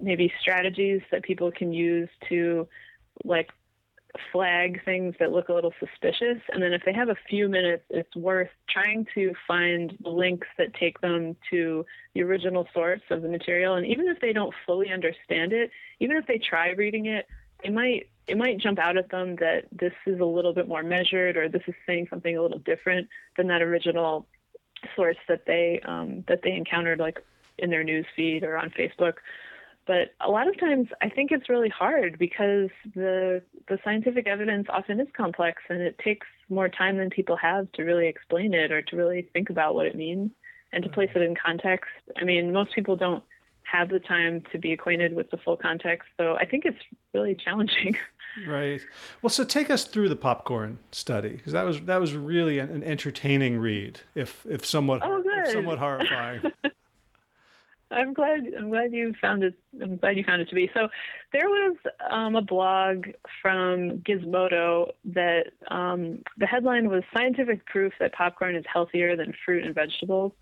[0.00, 2.66] maybe strategies that people can use to
[3.24, 3.50] like
[4.30, 6.42] flag things that look a little suspicious.
[6.50, 10.48] And then if they have a few minutes, it's worth trying to find the links
[10.58, 13.74] that take them to the original source of the material.
[13.76, 17.26] And even if they don't fully understand it, even if they try reading it,
[17.62, 20.82] it might it might jump out at them that this is a little bit more
[20.82, 24.26] measured or this is saying something a little different than that original
[24.94, 27.22] source that they um, that they encountered like
[27.58, 29.14] in their news feed or on Facebook.
[29.84, 34.68] But a lot of times, I think it's really hard because the the scientific evidence
[34.68, 38.70] often is complex, and it takes more time than people have to really explain it
[38.70, 40.30] or to really think about what it means
[40.72, 41.90] and to place it in context.
[42.16, 43.24] I mean, most people don't
[43.70, 46.78] have the time to be acquainted with the full context, so I think it's
[47.14, 47.96] really challenging.
[48.46, 48.80] Right.
[49.20, 52.70] Well, so take us through the popcorn study because that was that was really an,
[52.70, 56.40] an entertaining read, if if somewhat oh, if somewhat horrifying.
[57.92, 58.40] I'm glad.
[58.58, 59.54] I'm glad you found it.
[59.80, 60.70] I'm glad you found it to be.
[60.72, 60.88] So,
[61.32, 61.76] there was
[62.10, 63.06] um, a blog
[63.40, 69.64] from Gizmodo that um, the headline was "Scientific Proof that Popcorn is Healthier Than Fruit
[69.64, 70.32] and Vegetables,"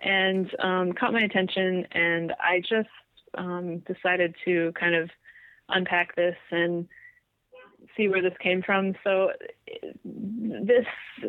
[0.00, 1.86] and um, caught my attention.
[1.92, 2.88] And I just
[3.36, 5.10] um, decided to kind of
[5.68, 6.88] unpack this and
[7.96, 8.94] see where this came from.
[9.04, 9.30] So,
[10.04, 10.86] this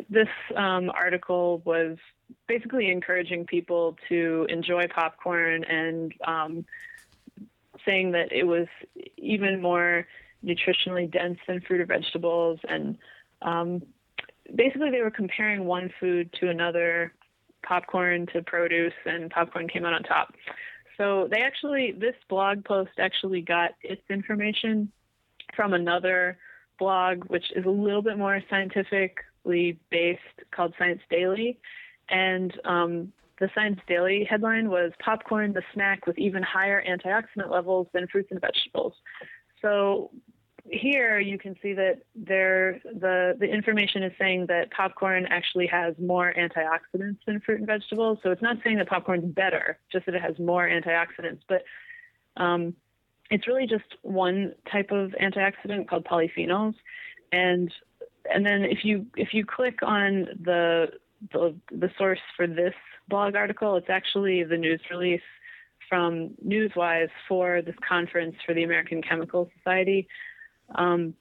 [0.08, 1.98] this um, article was
[2.46, 6.64] basically encouraging people to enjoy popcorn and um,
[7.84, 8.66] saying that it was
[9.16, 10.06] even more
[10.44, 12.60] nutritionally dense than fruit or vegetables.
[12.68, 12.98] And
[13.42, 13.82] um,
[14.54, 17.12] basically, they were comparing one food to another
[17.66, 20.34] popcorn to produce, and popcorn came out on top.
[20.96, 24.92] So they actually, this blog post actually got its information
[25.56, 26.38] from another
[26.78, 30.20] blog, which is a little bit more scientifically based,
[30.54, 31.58] called Science Daily.
[32.08, 37.88] And um, the Science Daily headline was Popcorn, the snack with even higher antioxidant levels
[37.92, 38.94] than fruits and vegetables.
[39.62, 40.10] So
[40.70, 45.94] here you can see that there the the information is saying that popcorn actually has
[45.98, 48.18] more antioxidants than fruit and vegetables.
[48.22, 51.40] So it's not saying that popcorn's better, just that it has more antioxidants.
[51.48, 51.64] But
[52.36, 52.74] um,
[53.30, 56.74] it's really just one type of antioxidant called polyphenols,
[57.32, 57.70] and
[58.32, 60.88] and then if you if you click on the
[61.32, 62.74] the, the source for this
[63.08, 63.76] blog article.
[63.76, 65.20] It's actually the news release
[65.88, 70.08] from Newswise for this conference for the American Chemical Society.
[70.74, 71.14] Um,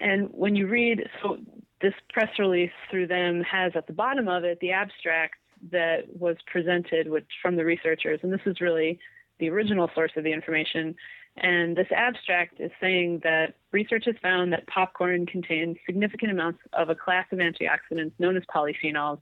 [0.00, 1.38] and when you read, so
[1.80, 5.36] this press release through them has at the bottom of it the abstract
[5.72, 8.20] that was presented which, from the researchers.
[8.22, 8.98] And this is really
[9.38, 10.94] the original source of the information.
[11.36, 16.88] And this abstract is saying that research has found that popcorn contains significant amounts of
[16.88, 19.20] a class of antioxidants known as polyphenols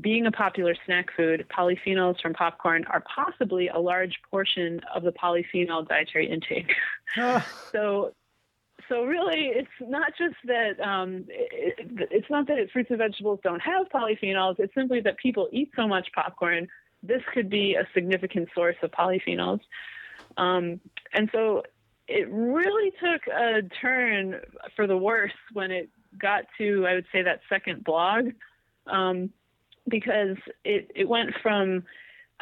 [0.00, 5.12] being a popular snack food, polyphenols from popcorn are possibly a large portion of the
[5.12, 6.72] polyphenol dietary intake.
[7.72, 8.14] so,
[8.92, 13.60] so really, it's not just that um, it, it's not that fruits and vegetables don't
[13.60, 14.56] have polyphenols.
[14.58, 16.68] It's simply that people eat so much popcorn.
[17.02, 19.60] This could be a significant source of polyphenols,
[20.36, 20.80] um,
[21.14, 21.62] and so
[22.06, 24.40] it really took a turn
[24.76, 25.88] for the worse when it
[26.20, 28.26] got to, I would say, that second blog.
[28.86, 29.30] Um,
[29.88, 31.84] because it, it went from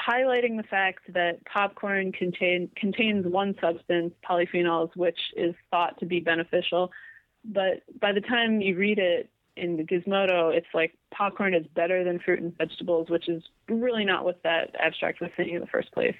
[0.00, 6.20] highlighting the fact that popcorn contain, contains one substance, polyphenols, which is thought to be
[6.20, 6.90] beneficial.
[7.44, 12.04] But by the time you read it in the Gizmodo, it's like popcorn is better
[12.04, 15.66] than fruit and vegetables, which is really not what that abstract was saying in the
[15.66, 16.16] first place.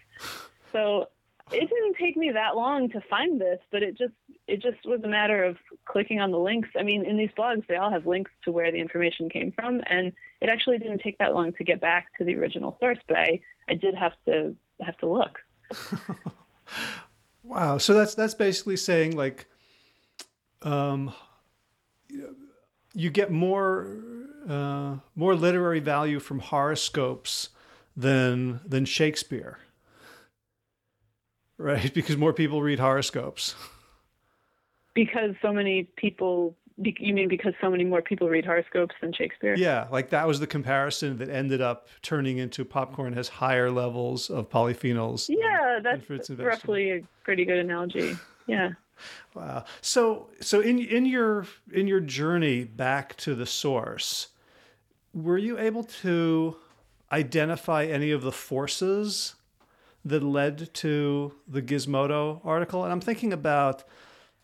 [0.73, 1.09] So
[1.53, 4.15] it didn't take me that long to find this, but it just
[4.47, 6.69] it just was a matter of clicking on the links.
[6.79, 9.81] I mean, in these blogs, they all have links to where the information came from,
[9.89, 13.17] and it actually didn't take that long to get back to the original source, but
[13.17, 15.39] I, I did have to have to look.
[17.45, 17.79] wow.
[17.79, 19.47] So that's that's basically saying like,
[20.63, 21.13] um,
[22.95, 23.97] you get more
[24.49, 27.51] uh, more literary value from horoscopes
[27.97, 29.59] than than Shakespeare
[31.61, 31.93] right?
[32.01, 33.55] Because more people read horoscopes.
[34.95, 39.55] Because so many people, you mean because so many more people read horoscopes than Shakespeare?
[39.55, 44.31] Yeah, like that was the comparison that ended up turning into popcorn has higher levels
[44.31, 45.29] of polyphenols.
[45.29, 48.17] Yeah, that's roughly a pretty good analogy.
[48.47, 48.71] Yeah.
[49.33, 49.65] Wow.
[49.81, 54.29] So, so in in your in your journey back to the source,
[55.15, 56.57] were you able to
[57.11, 59.37] identify any of the forces
[60.05, 62.85] that led to the Gizmodo article.
[62.85, 63.85] And I'm thinking about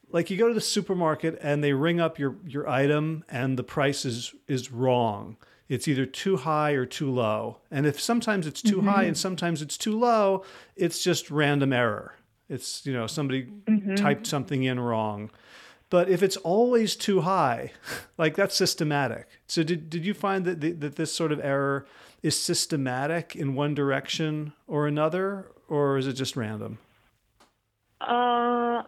[0.09, 3.65] like you go to the supermarket and they ring up your, your item and the
[3.65, 5.37] price is, is wrong.
[5.69, 7.59] It's either too high or too low.
[7.71, 8.89] And if sometimes it's too mm-hmm.
[8.89, 10.45] high and sometimes it's too low,
[10.77, 12.15] it's just random error.
[12.49, 13.97] It's, you know, somebody mm-hmm.
[13.97, 15.31] typed something in wrong.
[15.91, 17.73] But if it's always too high,
[18.19, 19.27] like that's systematic.
[19.49, 21.87] So did, did you find that, the, that this sort of error
[22.27, 26.77] is systematic in one direction or another, or is it just random?
[28.01, 28.83] Uh,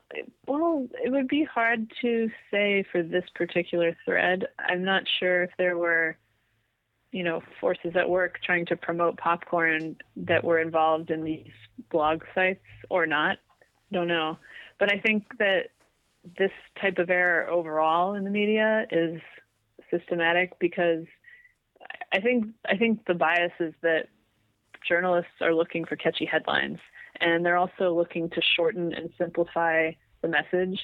[0.49, 4.49] well, it would be hard to say for this particular thread.
[4.59, 6.17] I'm not sure if there were,
[7.13, 11.53] you know, forces at work trying to promote popcorn that were involved in these
[11.93, 13.39] blog sites or not.
[13.93, 14.37] Don't know.
[14.81, 15.69] But I think that
[16.37, 19.21] this type of error overall in the media is
[19.93, 21.05] systematic because
[22.13, 24.09] I think I think the bias is that
[24.87, 26.79] journalists are looking for catchy headlines,
[27.21, 29.93] and they're also looking to shorten and simplify
[30.23, 30.81] the message.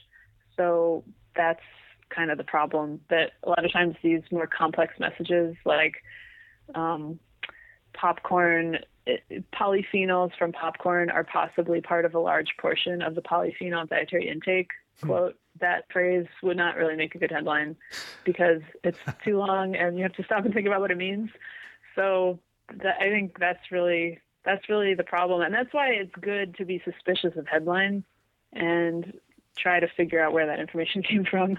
[0.56, 1.04] So
[1.34, 1.62] that's
[2.10, 3.00] kind of the problem.
[3.10, 5.94] That a lot of times these more complex messages, like
[6.74, 7.18] um,
[7.94, 13.88] popcorn it, polyphenols from popcorn are possibly part of a large portion of the polyphenol
[13.88, 14.70] dietary intake.
[15.00, 15.06] Hmm.
[15.06, 17.76] Quote, that phrase would not really make a good headline
[18.24, 21.30] because it's too long and you have to stop and think about what it means.
[21.94, 22.38] So
[22.82, 26.66] that, I think that's really that's really the problem, and that's why it's good to
[26.66, 28.04] be suspicious of headlines
[28.52, 29.18] and
[29.56, 31.58] try to figure out where that information came from.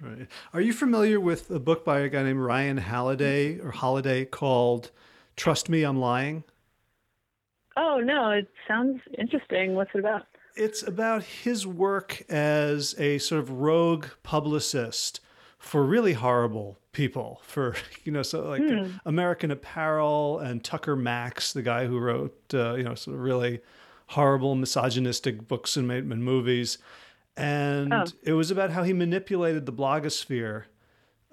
[0.00, 0.26] Right.
[0.54, 4.90] Are you familiar with a book by a guy named Ryan Halliday or Holiday called
[5.36, 6.44] "Trust Me, I'm Lying"?
[7.76, 9.74] Oh no, it sounds interesting.
[9.74, 10.26] What's it about?
[10.56, 15.20] It's about his work as a sort of rogue publicist
[15.58, 17.40] for really horrible people.
[17.44, 17.74] For
[18.04, 18.92] you know, so like hmm.
[19.06, 23.60] American Apparel and Tucker Max, the guy who wrote uh, you know sort of really
[24.08, 26.78] horrible misogynistic books and, made, and movies
[27.36, 28.04] and oh.
[28.22, 30.64] it was about how he manipulated the blogosphere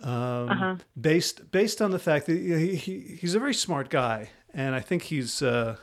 [0.02, 0.76] um, uh-huh.
[1.00, 4.80] based based on the fact that he, he, he's a very smart guy, and I
[4.80, 5.78] think he's uh,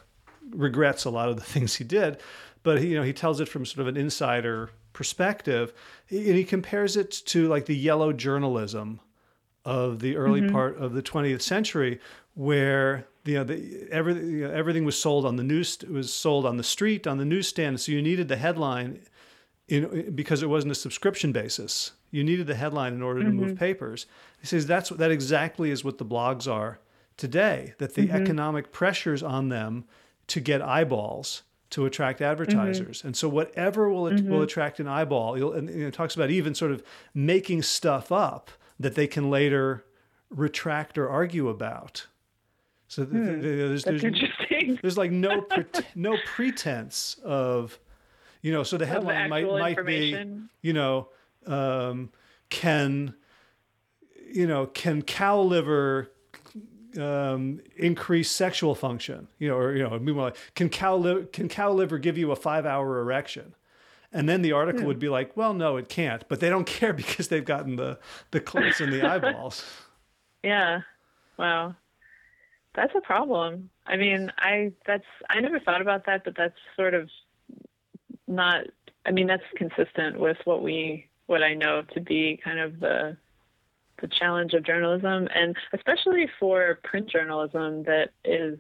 [0.51, 2.21] regrets a lot of the things he did,
[2.65, 5.73] but he, you know he tells it from sort of an insider perspective,
[6.11, 8.99] and he compares it to like the yellow journalism
[9.65, 10.53] of the early mm-hmm.
[10.53, 12.01] part of the 20th century,
[12.35, 16.45] where you know, the, everything, you know, everything was sold on the news was sold
[16.45, 19.01] on the street on the newsstand, so you needed the headline
[19.69, 21.93] in, because it wasn't a subscription basis.
[22.11, 23.39] You needed the headline in order to mm-hmm.
[23.39, 24.07] move papers.
[24.41, 26.81] He says that's that exactly is what the blogs are
[27.17, 27.75] today.
[27.79, 28.17] That the mm-hmm.
[28.17, 29.85] economic pressures on them
[30.29, 31.43] to get eyeballs
[31.75, 33.09] to attract advertisers, mm-hmm.
[33.09, 34.43] and so whatever will will mm-hmm.
[34.43, 35.35] attract an eyeball.
[35.53, 39.29] and you know, it talks about even sort of making stuff up that they can
[39.29, 39.85] later
[40.31, 42.07] retract or argue about.
[42.87, 43.41] So hmm.
[43.41, 44.03] there's, there's,
[44.83, 45.65] there's, like no pre-
[45.97, 47.77] no pretense of
[48.41, 50.17] you know, so the headline might might be,
[50.63, 51.09] you know,
[51.45, 52.11] um,
[52.51, 53.15] can
[54.33, 56.13] you know can cow liver
[56.99, 59.29] um, increase sexual function?
[59.39, 62.37] You know, or you know, like can cow li- can cow liver give you a
[62.37, 63.55] five hour erection?
[64.13, 64.87] And then the article hmm.
[64.87, 66.27] would be like, well, no, it can't.
[66.29, 67.99] But they don't care because they've gotten the
[68.31, 69.65] the clicks and the eyeballs.
[70.43, 70.81] Yeah.
[71.39, 71.75] Wow.
[72.75, 73.71] That's a problem.
[73.87, 77.09] I mean, I that's I never thought about that, but that's sort of
[78.27, 78.65] not
[79.05, 83.17] I mean that's consistent with what we what I know to be kind of the
[84.05, 88.59] the challenge of journalism and especially for print journalism that is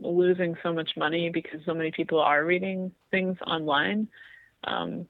[0.00, 4.06] losing so much money because so many people are reading things online.
[4.62, 5.08] Um,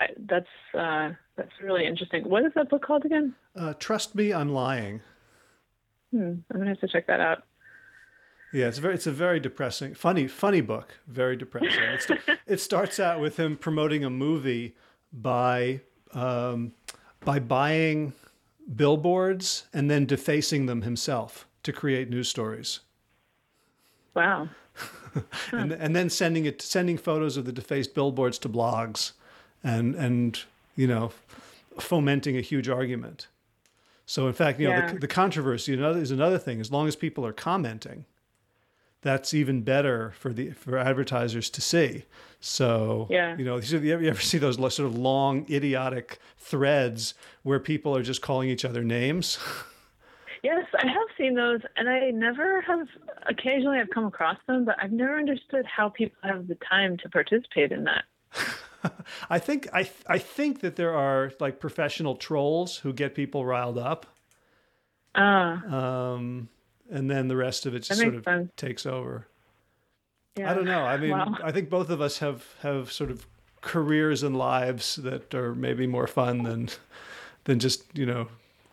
[0.00, 2.28] I, that's uh, that's really interesting.
[2.28, 3.34] What is that book called again?
[3.54, 5.00] Uh, Trust Me, I'm Lying.
[6.10, 7.44] Hmm, I'm gonna have to check that out.
[8.52, 10.98] Yeah, it's very it's a very depressing, funny funny book.
[11.06, 12.18] Very depressing.
[12.48, 14.74] it starts out with him promoting a movie
[15.12, 15.82] by
[16.14, 16.72] um,
[17.24, 18.12] by buying
[18.74, 22.80] billboards and then defacing them himself to create news stories.
[24.14, 24.48] Wow.
[25.52, 29.12] and and then sending it sending photos of the defaced billboards to blogs
[29.62, 30.40] and and
[30.76, 31.12] you know
[31.78, 33.26] fomenting a huge argument.
[34.06, 36.60] So in fact, you know, the, the controversy is another thing.
[36.60, 38.06] As long as people are commenting,
[39.02, 42.04] that's even better for the for advertisers to see.
[42.40, 43.36] So yeah.
[43.36, 48.22] you know, you ever see those sort of long idiotic threads where people are just
[48.22, 49.38] calling each other names?
[50.42, 52.86] Yes, I have seen those, and I never have.
[53.28, 57.10] Occasionally, I've come across them, but I've never understood how people have the time to
[57.10, 58.04] participate in that.
[59.30, 63.76] I think I I think that there are like professional trolls who get people riled
[63.76, 64.06] up.
[65.14, 65.62] Ah.
[65.62, 65.76] Uh.
[65.76, 66.48] Um,
[66.90, 68.50] and then the rest of it just sort of sense.
[68.56, 69.26] takes over.
[70.36, 70.50] Yeah.
[70.50, 70.84] I don't know.
[70.84, 71.36] I mean, wow.
[71.42, 73.26] I think both of us have have sort of
[73.60, 76.68] careers and lives that are maybe more fun than
[77.44, 78.28] than just you know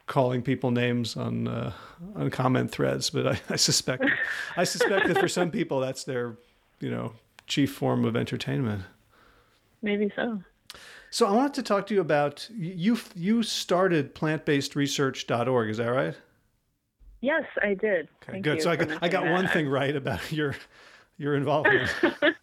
[0.05, 1.73] calling people names on uh,
[2.15, 3.09] on comment threads.
[3.09, 4.05] But I, I suspect
[4.55, 6.37] I suspect that for some people that's their
[6.79, 7.13] you know
[7.47, 8.83] chief form of entertainment.
[9.81, 10.41] Maybe so.
[11.09, 12.97] So I wanted to talk to you about you.
[13.15, 15.69] You started plantbasedresearch.org.
[15.69, 16.15] Is that right?
[17.21, 18.07] Yes, I did.
[18.23, 18.61] Okay, Thank good.
[18.61, 20.55] So I got, I got one thing right about your
[21.17, 21.89] your involvement.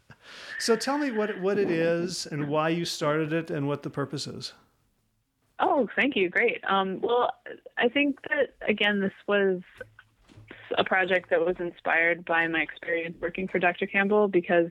[0.59, 3.91] so tell me what what it is and why you started it and what the
[3.91, 4.53] purpose is.
[5.61, 6.29] Oh, thank you.
[6.29, 6.62] Great.
[6.68, 7.31] Um, well,
[7.79, 9.61] I think that again, this was
[10.77, 13.87] a project that was inspired by my experience working for Dr.
[13.87, 14.70] Campbell because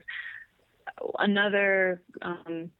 [1.18, 2.70] another, um,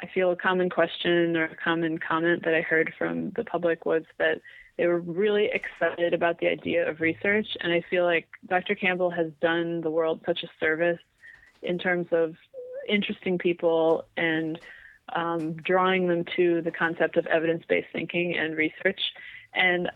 [0.00, 3.86] I feel a common question or a common comment that I heard from the public
[3.86, 4.40] was that
[4.76, 7.46] they were really excited about the idea of research.
[7.60, 8.74] And I feel like Dr.
[8.74, 11.00] Campbell has done the world such a service
[11.62, 12.34] in terms of
[12.88, 14.58] interesting people and
[15.14, 19.00] um, drawing them to the concept of evidence based thinking and research.
[19.54, 19.90] And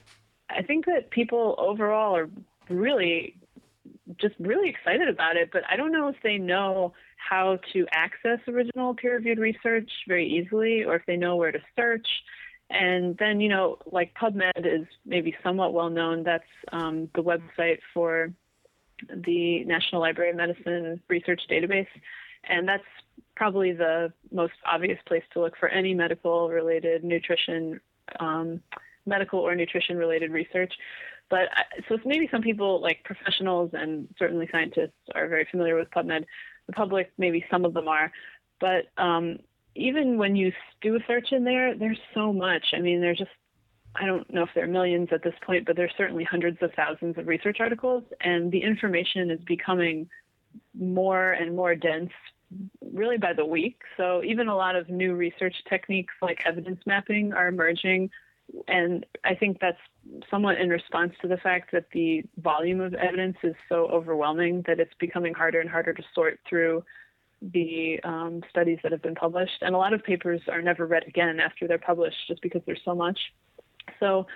[0.50, 2.28] I think that people overall are
[2.68, 3.36] really
[4.20, 8.38] just really excited about it, but I don't know if they know how to access
[8.46, 12.06] original peer reviewed research very easily or if they know where to search.
[12.70, 16.22] And then, you know, like PubMed is maybe somewhat well known.
[16.22, 18.32] That's um, the website for
[19.08, 21.86] the National Library of Medicine Research Database.
[22.48, 22.84] And that's
[23.36, 27.80] probably the most obvious place to look for any medical related nutrition,
[28.20, 28.60] um,
[29.06, 30.72] medical or nutrition related research.
[31.30, 31.48] But
[31.88, 36.24] so maybe some people, like professionals and certainly scientists, are very familiar with PubMed.
[36.66, 38.12] The public, maybe some of them are.
[38.60, 39.38] But um,
[39.74, 42.66] even when you do a search in there, there's so much.
[42.72, 43.30] I mean, there's just
[43.96, 46.72] I don't know if there are millions at this point, but there's certainly hundreds of
[46.74, 50.08] thousands of research articles, and the information is becoming
[50.76, 52.10] more and more dense
[52.92, 53.80] really by the week.
[53.96, 58.10] So even a lot of new research techniques like evidence mapping are emerging.
[58.68, 59.78] And I think that's
[60.30, 64.78] somewhat in response to the fact that the volume of evidence is so overwhelming that
[64.78, 66.84] it's becoming harder and harder to sort through
[67.52, 69.62] the um, studies that have been published.
[69.62, 72.80] And a lot of papers are never read again after they're published just because there's
[72.84, 73.18] so much.
[74.00, 74.26] So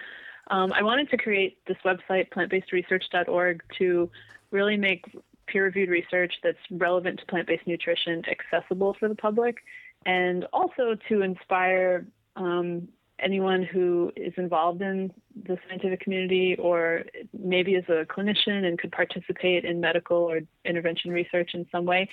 [0.51, 4.11] um, I wanted to create this website, plantbasedresearch.org, to
[4.51, 5.05] really make
[5.47, 9.57] peer reviewed research that's relevant to plant based nutrition accessible for the public,
[10.05, 12.07] and also to inspire
[12.37, 12.89] um,
[13.21, 15.13] anyone who is involved in
[15.45, 17.03] the scientific community or
[17.37, 22.09] maybe is a clinician and could participate in medical or intervention research in some way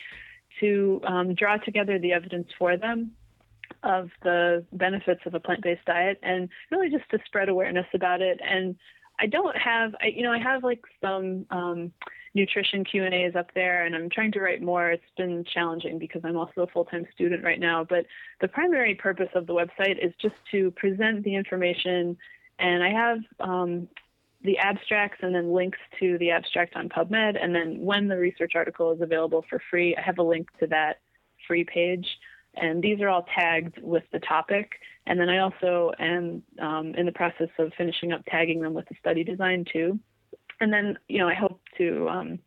[0.60, 3.12] to um, draw together the evidence for them
[3.84, 8.40] of the benefits of a plant-based diet and really just to spread awareness about it.
[8.44, 8.76] And
[9.20, 11.92] i don't have I, you know i have like some um,
[12.34, 14.92] nutrition q and a's up there and i'm trying to write more.
[14.92, 18.06] It's been challenging because i'm also a full-time student right now but
[18.42, 22.18] the primary purpose of the website is just to present the information.
[22.60, 23.88] And i have um,
[24.46, 28.54] the abstracts and then links to the abstract on pubmed and then when the research
[28.56, 31.00] article is available for free i have a link to that
[31.48, 32.08] free page
[32.58, 34.74] and these are all tagged with the topic.
[35.06, 38.88] And then I also am um, in the process of finishing up tagging them with
[38.88, 40.00] the study design too.
[40.62, 42.40] And then, you know, I hope to um,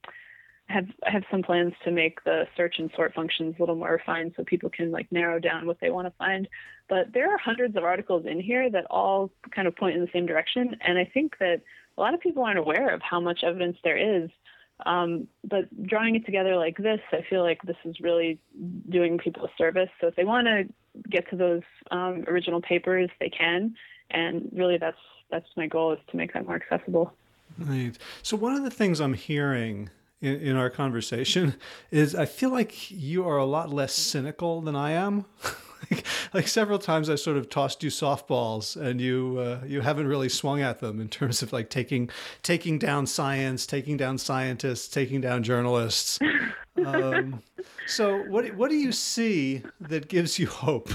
[0.67, 4.33] have have some plans to make the search and sort functions a little more refined
[4.37, 6.49] so people can like narrow down what they want to find.
[6.89, 10.11] But there are hundreds of articles in here that all kind of point in the
[10.13, 10.75] same direction.
[10.81, 11.61] And I think that
[11.99, 14.31] a lot of people aren't aware of how much evidence there is
[14.87, 18.39] um, but drawing it together like this, I feel like this is really
[18.89, 19.91] doing people a service.
[20.01, 20.69] So if they want to
[21.11, 23.75] get to those um, original papers, they can.
[24.11, 24.99] And really, that's
[25.31, 27.13] that's my goal is to make that more accessible.
[27.59, 27.99] Right.
[28.23, 29.91] So one of the things I'm hearing
[30.21, 31.57] in, in our conversation
[31.91, 35.27] is I feel like you are a lot less cynical than I am.
[35.91, 40.07] like, like, several times I sort of tossed you softballs and you uh, you haven't
[40.07, 42.11] really swung at them in terms of like taking
[42.43, 46.19] taking down science, taking down scientists, taking down journalists.
[46.85, 47.43] Um,
[47.87, 50.91] so what what do you see that gives you hope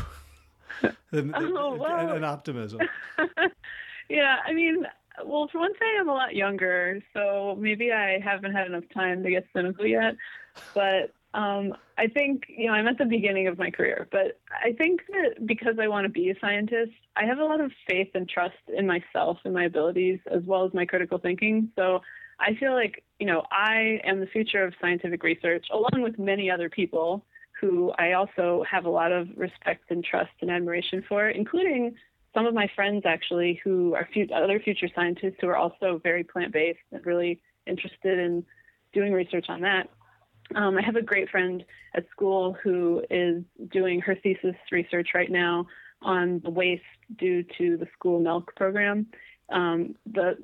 [1.11, 2.81] and, oh, well, and, and optimism?
[4.09, 4.85] yeah, I mean,
[5.25, 9.23] well, for one thing, I'm a lot younger, so maybe I haven't had enough time
[9.23, 10.15] to get cynical yet.
[10.73, 14.73] But um, I think, you know, I'm at the beginning of my career, but I
[14.73, 18.09] think that because I want to be a scientist, I have a lot of faith
[18.13, 21.71] and trust in myself and my abilities as well as my critical thinking.
[21.75, 22.01] So
[22.39, 26.51] I feel like, you know, I am the future of scientific research along with many
[26.51, 27.25] other people
[27.59, 31.95] who I also have a lot of respect and trust and admiration for, including
[32.33, 36.51] some of my friends actually who are other future scientists who are also very plant
[36.51, 38.43] based and really interested in
[38.91, 39.89] doing research on that.
[40.55, 41.63] Um, I have a great friend
[41.93, 45.67] at school who is doing her thesis research right now
[46.01, 46.83] on the waste
[47.17, 49.07] due to the school milk program.
[49.49, 50.37] Um, the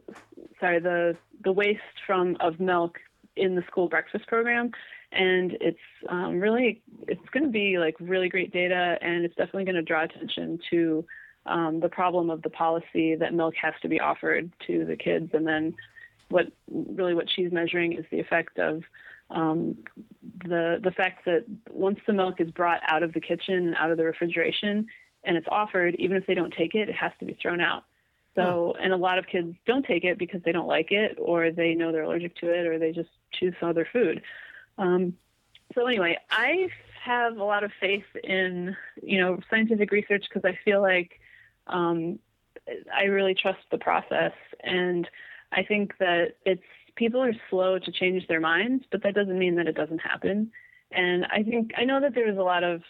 [0.59, 2.99] sorry the the waste from of milk
[3.35, 4.71] in the school breakfast program,
[5.11, 5.77] and it's
[6.09, 9.81] um, really it's going to be like really great data, and it's definitely going to
[9.81, 11.05] draw attention to
[11.45, 15.31] um, the problem of the policy that milk has to be offered to the kids,
[15.33, 15.73] and then
[16.29, 18.83] what really what she's measuring is the effect of
[19.29, 19.77] um,
[20.45, 23.97] the the fact that once the milk is brought out of the kitchen, out of
[23.97, 24.87] the refrigeration,
[25.23, 27.83] and it's offered, even if they don't take it, it has to be thrown out.
[28.35, 31.51] So, and a lot of kids don't take it because they don't like it, or
[31.51, 34.21] they know they're allergic to it, or they just choose some other food.
[34.77, 35.15] Um,
[35.75, 36.69] so anyway, I
[37.03, 41.19] have a lot of faith in you know scientific research because I feel like
[41.67, 42.19] um,
[42.95, 45.09] I really trust the process, and
[45.51, 46.63] I think that it's
[46.99, 50.51] people are slow to change their minds, but that doesn't mean that it doesn't happen.
[50.91, 52.81] And I think I know that there was a lot of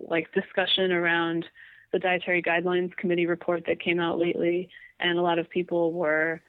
[0.00, 1.44] like discussion around
[1.92, 6.40] the dietary guidelines committee report that came out lately, and a lot of people were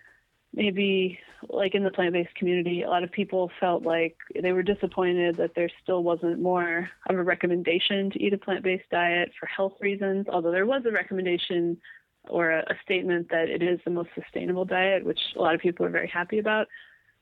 [0.53, 5.37] maybe like in the plant-based community, a lot of people felt like they were disappointed
[5.37, 9.73] that there still wasn't more of a recommendation to eat a plant-based diet for health
[9.79, 10.25] reasons.
[10.27, 11.77] Although there was a recommendation
[12.27, 15.61] or a, a statement that it is the most sustainable diet, which a lot of
[15.61, 16.67] people are very happy about.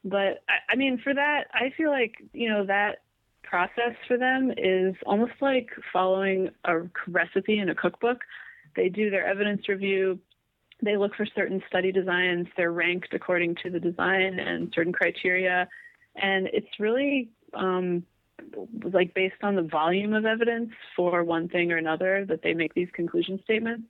[0.10, 3.01] But I, I mean, for that, I feel like you know that
[3.43, 8.22] process for them is almost like following a recipe in a cookbook.
[8.76, 10.20] They do their evidence review,
[10.82, 15.68] they look for certain study designs, they're ranked according to the design and certain criteria.
[16.16, 18.03] And it's really um,
[18.93, 22.74] like based on the volume of evidence for one thing or another that they make
[22.74, 23.84] these conclusion statements.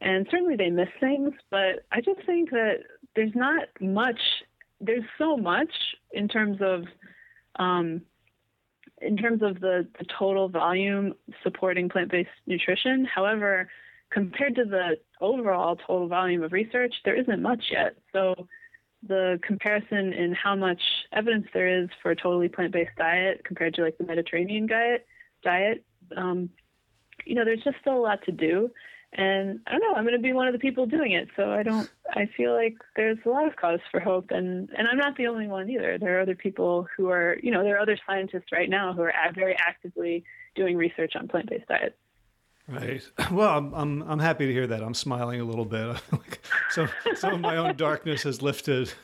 [0.00, 2.80] And certainly they miss things, but I just think that
[3.14, 4.20] there's not much,
[4.80, 5.70] there's so much
[6.12, 6.84] in terms of
[7.56, 8.02] um,
[9.00, 13.04] in terms of the, the total volume supporting plant-based nutrition.
[13.04, 13.68] However,
[14.10, 17.96] compared to the overall total volume of research, there isn't much yet.
[18.12, 18.48] So
[19.06, 20.80] the comparison in how much
[21.12, 25.06] evidence there is for a totally plant-based diet compared to like the Mediterranean diet,
[25.42, 25.84] diet,
[26.16, 26.48] um,
[27.24, 28.70] you know, there's just still a lot to do
[29.14, 31.28] and I don't know, I'm going to be one of the people doing it.
[31.36, 34.88] So I don't, I feel like there's a lot of cause for hope, and and
[34.88, 35.98] I'm not the only one either.
[35.98, 39.02] There are other people who are, you know, there are other scientists right now who
[39.02, 41.96] are very actively doing research on plant-based diets.
[42.68, 43.02] Right.
[43.30, 44.82] Well, I'm, I'm I'm happy to hear that.
[44.82, 45.96] I'm smiling a little bit.
[46.70, 48.92] so some of my own darkness has lifted.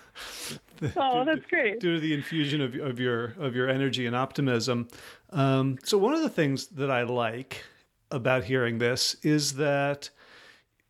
[0.96, 1.78] Oh, that's great.
[1.78, 4.88] Due to the infusion of of your of your energy and optimism.
[5.28, 7.62] Um, so one of the things that I like
[8.10, 10.10] about hearing this is that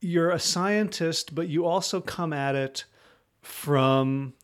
[0.00, 2.84] you're a scientist, but you also come at it
[3.42, 4.34] from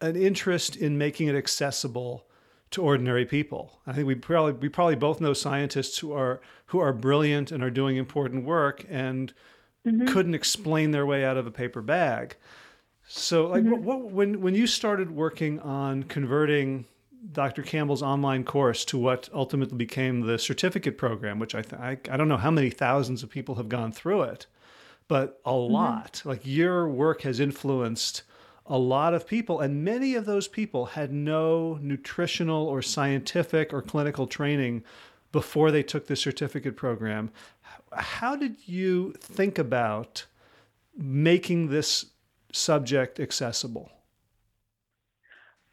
[0.00, 2.26] an interest in making it accessible
[2.70, 3.80] to ordinary people.
[3.86, 7.62] I think we probably we probably both know scientists who are who are brilliant and
[7.62, 9.32] are doing important work and
[9.86, 10.06] mm-hmm.
[10.06, 12.36] couldn't explain their way out of a paper bag.
[13.06, 13.72] So, like, mm-hmm.
[13.72, 16.86] what, what, when when you started working on converting
[17.30, 17.62] Dr.
[17.62, 22.16] Campbell's online course to what ultimately became the certificate program, which I, th- I, I
[22.16, 24.46] don't know how many thousands of people have gone through it,
[25.06, 25.72] but a mm-hmm.
[25.72, 26.22] lot.
[26.24, 28.22] Like your work has influenced
[28.66, 33.82] a lot of people, and many of those people had no nutritional or scientific or
[33.82, 34.82] clinical training
[35.30, 37.30] before they took the certificate program.
[37.92, 40.26] How did you think about
[40.96, 42.06] making this
[42.52, 43.90] subject accessible?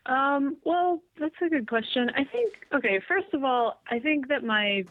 [0.05, 2.09] Um, well, that's a good question.
[2.15, 4.85] I think, okay, first of all, I think that my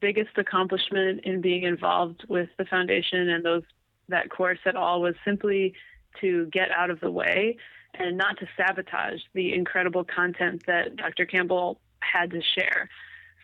[0.00, 3.62] biggest accomplishment in being involved with the foundation and those
[4.08, 5.74] that course at all was simply
[6.20, 7.56] to get out of the way
[7.94, 11.26] and not to sabotage the incredible content that Dr.
[11.26, 12.88] Campbell had to share.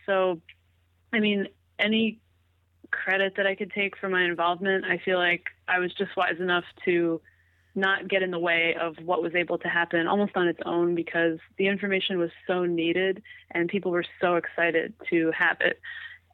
[0.05, 0.41] So,
[1.13, 2.19] I mean, any
[2.91, 6.39] credit that I could take for my involvement, I feel like I was just wise
[6.39, 7.21] enough to
[7.79, 10.95] not get in the way of what was able to happen almost on its own
[10.95, 15.79] because the information was so needed and people were so excited to have it.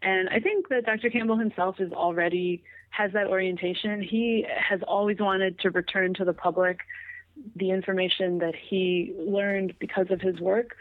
[0.02, 1.10] And I think that Dr.
[1.10, 4.02] Campbell himself is already has that orientation.
[4.02, 6.80] He has always wanted to return to the public
[7.56, 10.76] the information that he learned because of his work.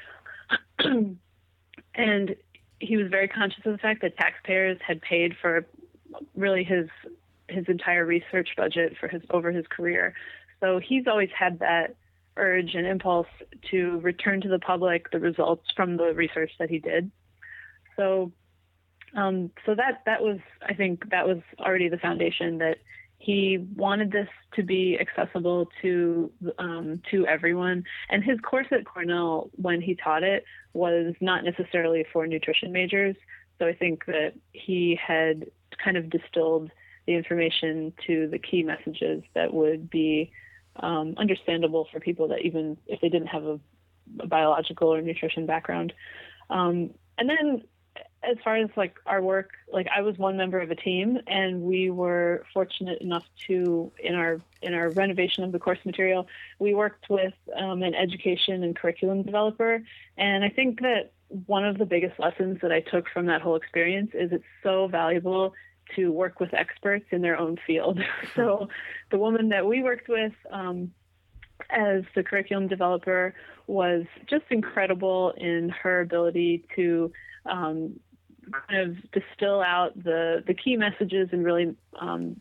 [0.78, 2.36] and
[2.80, 5.66] he was very conscious of the fact that taxpayers had paid for
[6.36, 6.88] really his
[7.48, 10.14] his entire research budget for his over his career.
[10.60, 11.96] So he's always had that
[12.36, 13.28] urge and impulse
[13.70, 17.10] to return to the public the results from the research that he did.
[17.96, 18.32] So,
[19.14, 22.78] um, so that that was, I think, that was already the foundation that
[23.18, 27.84] he wanted this to be accessible to um, to everyone.
[28.10, 33.16] And his course at Cornell, when he taught it, was not necessarily for nutrition majors.
[33.58, 35.46] So I think that he had
[35.82, 36.70] kind of distilled
[37.06, 40.32] the information to the key messages that would be
[40.76, 43.60] um, understandable for people that even if they didn't have a,
[44.20, 45.92] a biological or nutrition background.
[46.50, 47.62] Um, and then
[48.28, 51.62] as far as like our work, like I was one member of a team, and
[51.62, 56.26] we were fortunate enough to in our in our renovation of the course material,
[56.58, 59.82] we worked with um, an education and curriculum developer,
[60.16, 61.12] and I think that
[61.46, 64.86] one of the biggest lessons that I took from that whole experience is it's so
[64.88, 65.52] valuable
[65.96, 68.00] to work with experts in their own field.
[68.34, 68.68] so
[69.10, 70.92] the woman that we worked with um,
[71.70, 73.34] as the curriculum developer
[73.66, 77.12] was just incredible in her ability to
[77.46, 77.98] um,
[78.52, 82.36] kind of distill out the, the key messages and really um,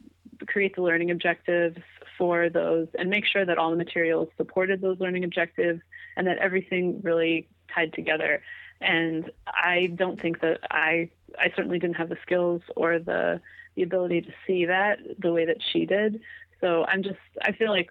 [0.47, 1.77] create the learning objectives
[2.17, 5.81] for those and make sure that all the materials supported those learning objectives
[6.17, 8.41] and that everything really tied together.
[8.81, 11.09] And I don't think that I
[11.39, 13.41] I certainly didn't have the skills or the
[13.75, 16.21] the ability to see that the way that she did.
[16.61, 17.89] So I'm just I feel like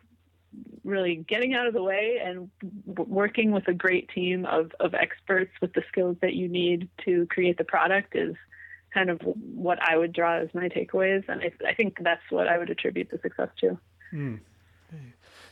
[0.85, 2.51] really getting out of the way and
[2.87, 7.27] working with a great team of, of experts with the skills that you need to
[7.27, 8.35] create the product is
[8.93, 11.25] kind of what I would draw as my takeaways.
[11.29, 13.79] And I, I think that's what I would attribute the success to.
[14.13, 14.41] Mm.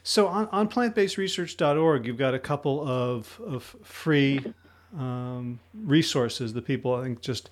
[0.02, 4.52] So on, on plantbasedresearch.org, you've got a couple of, of free
[4.98, 7.50] um, resources that people I think just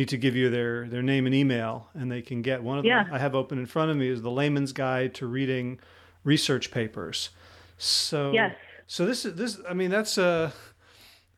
[0.00, 2.62] need to give you their, their name and email and they can get.
[2.62, 5.26] One of them I have open in front of me is the Layman's Guide to
[5.26, 5.78] Reading
[6.24, 7.30] Research Papers.
[7.76, 8.56] So yes.
[8.86, 10.52] so this is this I mean that's a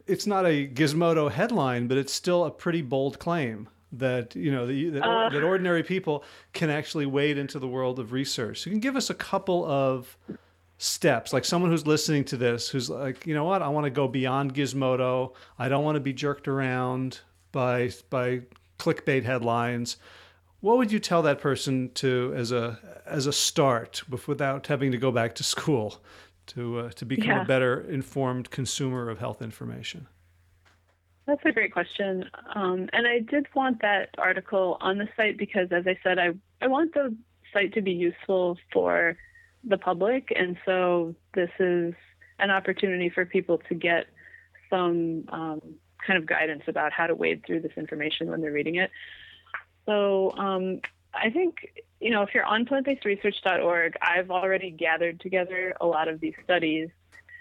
[0.07, 4.67] it's not a Gizmodo headline, but it's still a pretty bold claim that you know
[4.67, 8.63] that, that, uh, that, ordinary people can actually wade into the world of research.
[8.63, 10.17] So you can give us a couple of
[10.79, 13.91] steps, like someone who's listening to this, who's like, you know what, I want to
[13.91, 15.33] go beyond Gizmodo.
[15.59, 17.21] I don't want to be jerked around
[17.53, 18.43] by by
[18.79, 19.97] clickbait headlines.
[20.61, 24.99] What would you tell that person to as a as a start without having to
[24.99, 26.03] go back to school
[26.47, 27.43] to uh, to become yeah.
[27.43, 30.09] a better informed consumer of health information?
[31.27, 32.29] That's a great question.
[32.55, 36.31] Um, and I did want that article on the site because, as I said, I,
[36.61, 37.15] I want the
[37.53, 39.17] site to be useful for
[39.63, 40.33] the public.
[40.35, 41.95] And so this is
[42.41, 44.07] an opportunity for people to get
[44.69, 45.63] some um,
[46.07, 48.91] kind of guidance about how to wade through this information when they're reading it.
[49.87, 50.81] So um,
[51.15, 56.21] I think, you know, if you're on plantbasedresearch.org, I've already gathered together a lot of
[56.21, 56.89] these studies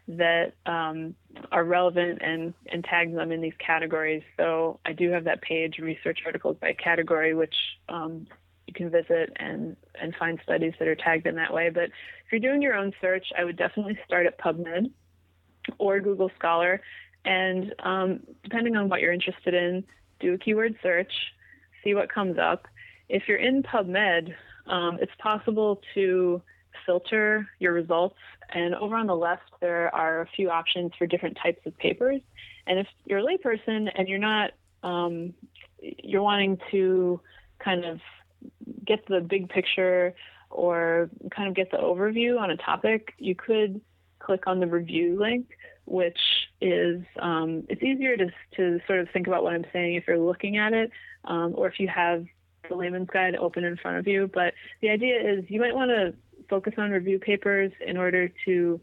[0.08, 1.16] that um,
[1.52, 4.24] are relevant and, and tag them in these categories.
[4.38, 7.56] So I do have that page, research articles by category, which
[7.88, 8.28] um,
[8.68, 11.70] you can visit and, and find studies that are tagged in that way.
[11.70, 14.92] But if you're doing your own search, I would definitely start at PubMed
[15.78, 16.82] or Google Scholar.
[17.26, 19.84] And um, depending on what you're interested in,
[20.20, 21.12] do a keyword search,
[21.84, 22.68] see what comes up.
[23.10, 24.34] If you're in PubMed,
[24.68, 26.42] um, it's possible to
[26.86, 28.18] filter your results.
[28.54, 32.22] And over on the left, there are a few options for different types of papers.
[32.68, 34.52] And if you're a layperson and you're not,
[34.84, 35.34] um,
[35.80, 37.20] you're wanting to
[37.60, 38.00] kind of
[38.86, 40.14] get the big picture
[40.50, 43.82] or kind of get the overview on a topic, you could
[44.20, 45.48] click on the review link,
[45.86, 46.20] which
[46.62, 50.20] is um, it's easier to to sort of think about what I'm saying if you're
[50.20, 50.92] looking at it,
[51.26, 52.26] um, or if you have
[52.70, 54.30] the layman's guide open in front of you.
[54.34, 56.14] But the idea is you might want to
[56.50, 58.80] focus on review papers in order to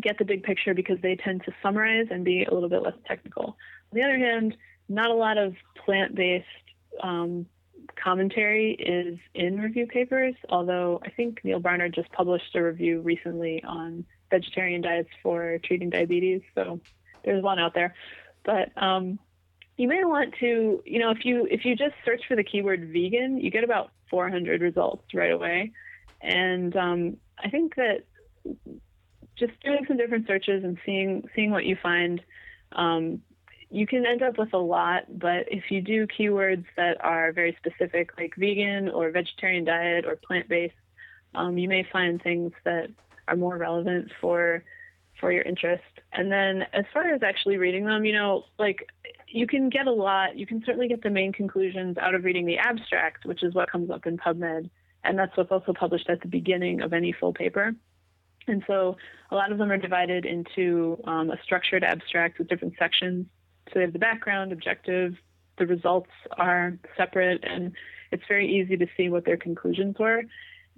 [0.00, 2.94] get the big picture because they tend to summarize and be a little bit less
[3.06, 3.56] technical.
[3.92, 4.56] On the other hand,
[4.88, 5.54] not a lot of
[5.84, 6.46] plant-based
[7.02, 7.46] um,
[8.02, 13.62] commentary is in review papers, although I think Neal Barnard just published a review recently
[13.64, 16.42] on vegetarian diets for treating diabetes.
[16.54, 16.80] So
[17.24, 17.94] there's one out there.
[18.44, 19.18] But um,
[19.76, 22.90] you may want to, you know, if you if you just search for the keyword
[22.92, 25.72] vegan, you get about 400 results right away.
[26.20, 28.04] And um, I think that
[29.36, 32.22] just doing some different searches and seeing seeing what you find,
[32.72, 33.20] um,
[33.70, 35.18] you can end up with a lot.
[35.18, 40.16] But if you do keywords that are very specific, like vegan or vegetarian diet or
[40.16, 40.74] plant based,
[41.34, 42.90] um, you may find things that
[43.28, 44.64] are more relevant for
[45.20, 45.84] for your interest.
[46.12, 48.88] And then as far as actually reading them, you know, like
[49.28, 50.36] you can get a lot.
[50.36, 53.70] You can certainly get the main conclusions out of reading the abstract, which is what
[53.70, 54.70] comes up in PubMed
[55.04, 57.74] and that's what's also published at the beginning of any full paper.
[58.48, 58.96] And so
[59.30, 63.26] a lot of them are divided into um, a structured abstract with different sections.
[63.68, 65.14] So they have the background, objective,
[65.56, 67.72] the results are separate, and
[68.10, 70.22] it's very easy to see what their conclusions were.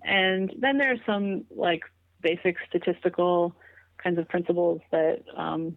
[0.05, 1.82] And then there are some like
[2.23, 3.55] basic statistical
[4.03, 5.77] kinds of principles that um,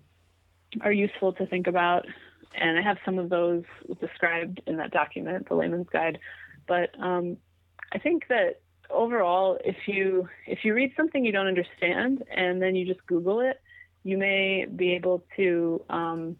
[0.82, 2.06] are useful to think about.
[2.56, 3.64] And I have some of those
[4.02, 6.20] described in that document, the layman's guide.
[6.68, 7.38] But um,
[7.94, 12.76] I think that overall, if you if you read something you don't understand and then
[12.76, 13.62] you just Google it,
[14.04, 16.38] you may be able to um,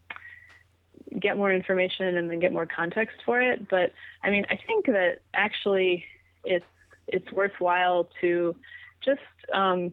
[1.20, 3.68] get more information and then get more context for it.
[3.70, 3.94] But
[4.24, 6.06] I mean, I think that actually
[6.44, 6.66] it's
[7.08, 8.56] it's worthwhile to
[9.04, 9.22] just
[9.54, 9.92] um,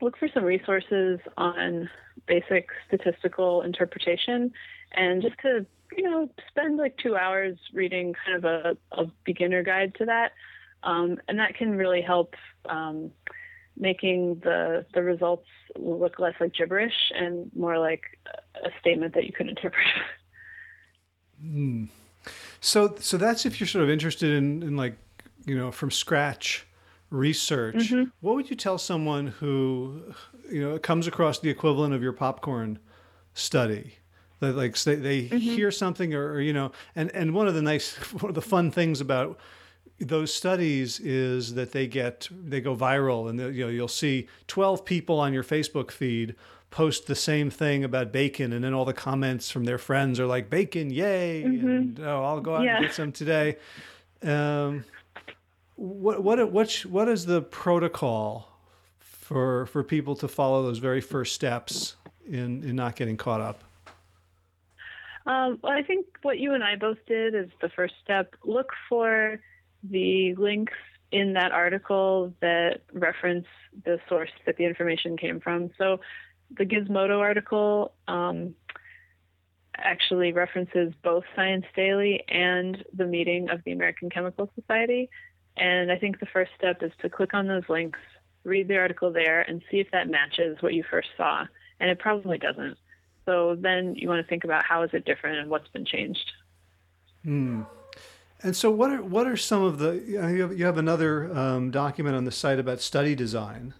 [0.00, 1.88] look for some resources on
[2.26, 4.52] basic statistical interpretation
[4.92, 5.64] and just to
[5.96, 10.32] you know spend like two hours reading kind of a, a beginner guide to that
[10.82, 12.34] um, and that can really help
[12.68, 13.10] um,
[13.76, 18.02] making the the results look less like gibberish and more like
[18.64, 19.86] a statement that you can interpret.
[21.44, 21.88] Mm.
[22.60, 24.96] So so that's if you're sort of interested in, in like
[25.46, 26.66] you know from scratch
[27.10, 27.76] research.
[27.76, 28.10] Mm-hmm.
[28.20, 30.14] What would you tell someone who
[30.50, 32.78] you know comes across the equivalent of your popcorn
[33.34, 33.94] study?
[34.40, 35.36] That like they, they mm-hmm.
[35.36, 38.42] hear something or, or you know and and one of the nice one of the
[38.42, 39.38] fun things about
[40.00, 44.84] those studies is that they get they go viral and you know you'll see 12
[44.84, 46.36] people on your Facebook feed
[46.70, 50.26] post the same thing about bacon and then all the comments from their friends are
[50.26, 51.68] like bacon yay mm-hmm.
[51.68, 52.76] and oh I'll go out yeah.
[52.76, 53.56] and get some today
[54.22, 54.84] um,
[55.78, 58.48] what what what what is the protocol
[58.98, 61.94] for for people to follow those very first steps
[62.26, 63.62] in in not getting caught up
[65.26, 68.34] um, well, I think what you and I both did is the first step.
[68.44, 69.38] Look for
[69.82, 70.72] the links
[71.12, 73.46] in that article that reference
[73.84, 75.70] the source that the information came from.
[75.76, 76.00] So
[76.56, 78.54] the Gizmodo article um,
[79.76, 85.10] actually references both Science Daily and the meeting of the American Chemical Society.
[85.58, 87.98] And I think the first step is to click on those links,
[88.44, 91.44] read the article there, and see if that matches what you first saw.
[91.80, 92.76] And it probably doesn't.
[93.24, 96.32] So then you want to think about how is it different and what's been changed.
[97.24, 97.62] Hmm.
[98.42, 101.70] And so, what are what are some of the you have, you have another um,
[101.70, 103.74] document on the site about study design.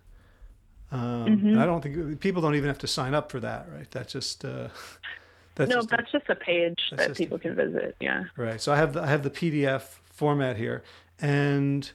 [0.90, 1.58] Um, mm-hmm.
[1.58, 3.88] I don't think people don't even have to sign up for that, right?
[3.90, 4.68] That's just uh,
[5.54, 7.96] that's no, just that's a, just a page that people can visit.
[8.00, 8.24] Yeah.
[8.36, 8.60] Right.
[8.60, 10.82] So I have the, I have the PDF format here,
[11.20, 11.90] and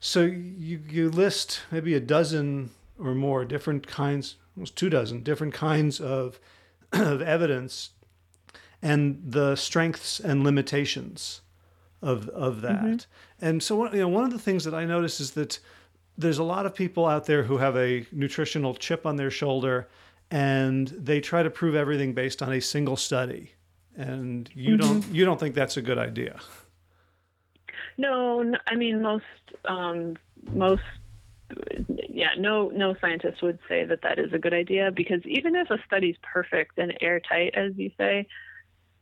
[0.00, 5.54] so you you list maybe a dozen or more different kinds, almost two dozen different
[5.54, 6.38] kinds of
[6.92, 7.90] of evidence,
[8.82, 11.40] and the strengths and limitations
[12.02, 12.82] of of that.
[12.82, 13.46] Mm-hmm.
[13.46, 15.58] And so you know, one of the things that I notice is that
[16.16, 19.88] there's a lot of people out there who have a nutritional chip on their shoulder
[20.30, 23.52] and they try to prove everything based on a single study.
[23.96, 25.00] And you mm-hmm.
[25.00, 26.40] don't you don't think that's a good idea.
[27.96, 29.24] No, I mean most
[29.64, 30.16] um,
[30.52, 30.82] most
[32.08, 35.70] yeah, no no scientist would say that that is a good idea because even if
[35.70, 38.26] a study's perfect and airtight as you say,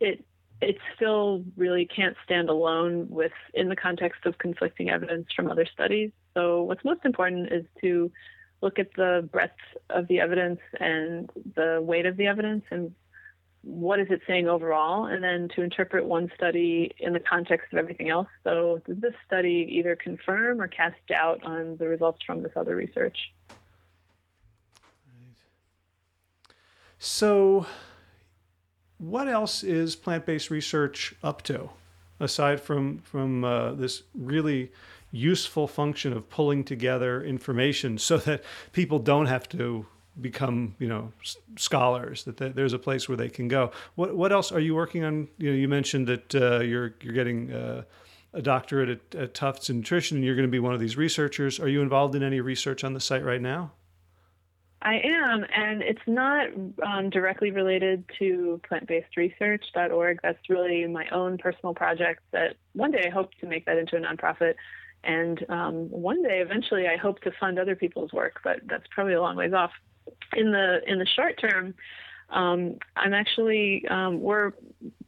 [0.00, 0.24] it
[0.60, 5.66] it still really can't stand alone with in the context of conflicting evidence from other
[5.66, 6.12] studies.
[6.34, 8.10] So what's most important is to
[8.60, 9.58] look at the breadth
[9.90, 12.94] of the evidence and the weight of the evidence and
[13.62, 17.78] what is it saying overall, and then to interpret one study in the context of
[17.78, 18.28] everything else.
[18.44, 22.74] So, does this study either confirm or cast doubt on the results from this other
[22.74, 23.16] research?
[26.98, 27.66] So,
[28.98, 31.70] what else is plant-based research up to
[32.20, 34.70] aside from from uh, this really
[35.10, 38.42] useful function of pulling together information so that
[38.72, 39.86] people don't have to
[40.20, 41.12] become you know
[41.56, 45.04] scholars that there's a place where they can go what what else are you working
[45.04, 47.82] on you know you mentioned that uh, you're you're getting uh,
[48.34, 50.96] a doctorate at, at Tufts in nutrition and you're going to be one of these
[50.96, 53.72] researchers are you involved in any research on the site right now
[54.84, 56.48] I am, and it's not
[56.84, 60.18] um, directly related to plantbasedresearch.org.
[60.22, 63.96] That's really my own personal project that one day I hope to make that into
[63.96, 64.54] a nonprofit.
[65.04, 69.14] And um, one day, eventually, I hope to fund other people's work, but that's probably
[69.14, 69.70] a long ways off.
[70.34, 71.74] In the in the short term,
[72.30, 74.52] um, I'm actually um, we're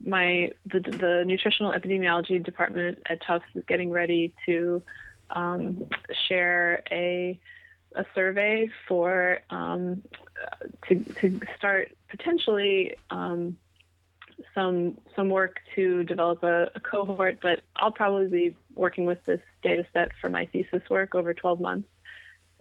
[0.04, 4.82] my the, the nutritional epidemiology department at Tufts is getting ready to
[5.30, 5.88] um,
[6.28, 7.38] share a
[7.96, 10.02] a survey for um,
[10.88, 13.56] to to start potentially um,
[14.54, 19.40] some some work to develop a, a, cohort, but I'll probably be working with this
[19.62, 21.88] data set for my thesis work over 12 months.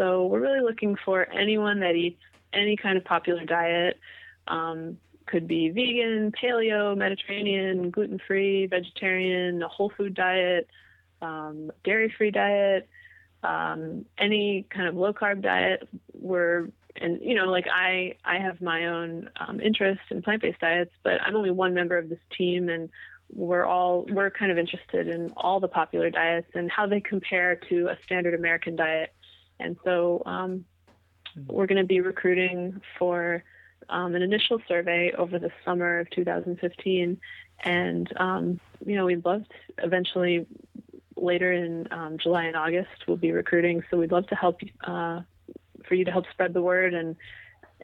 [0.03, 2.19] So we're really looking for anyone that eats
[2.51, 3.97] any kind of popular diet.
[4.49, 4.97] Um,
[5.27, 10.67] could be vegan, paleo, Mediterranean, gluten free, vegetarian, a whole food diet,
[11.21, 12.89] um, dairy free diet,
[13.43, 18.61] um, any kind of low carb diet we're and you know like i i have
[18.61, 22.69] my own um, interest in plant-based diets but i'm only one member of this team
[22.69, 22.89] and
[23.33, 27.55] we're all we're kind of interested in all the popular diets and how they compare
[27.55, 29.11] to a standard american diet
[29.63, 30.65] and so um,
[31.47, 33.43] we're going to be recruiting for
[33.89, 37.19] um, an initial survey over the summer of 2015
[37.63, 40.45] and um, you know we'd love to eventually
[41.23, 43.83] later in um, July and August, we'll be recruiting.
[43.89, 45.21] So we'd love to help uh,
[45.87, 47.15] for you to help spread the word and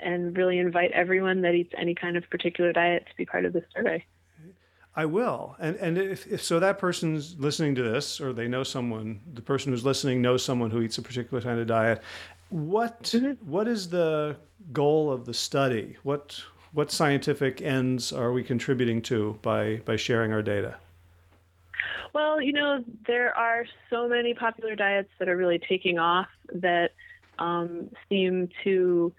[0.02, 3.52] and really invite everyone that eats any kind of particular diet to be part of
[3.52, 4.06] this survey.
[5.00, 5.56] I will.
[5.60, 9.42] And and if, if so that person's listening to this or they know someone, the
[9.42, 12.04] person who's listening knows someone who eats a particular kind of diet,
[12.50, 13.50] what mm-hmm.
[13.50, 14.36] what is the
[14.74, 15.96] goal of the study?
[16.04, 16.44] What
[16.74, 20.76] what scientific ends are we contributing to by by sharing our data?
[22.12, 26.92] Well, you know, there are so many popular diets that are really taking off that
[27.38, 29.14] um, seem to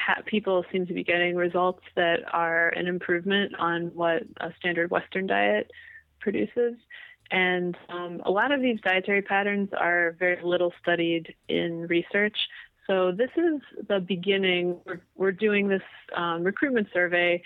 [0.00, 4.90] ha- people seem to be getting results that are an improvement on what a standard
[4.90, 5.70] Western diet
[6.20, 6.74] produces.
[7.30, 12.36] And um, a lot of these dietary patterns are very little studied in research.
[12.86, 14.78] So this is the beginning.
[14.84, 15.82] We're, we're doing this
[16.16, 17.42] um, recruitment survey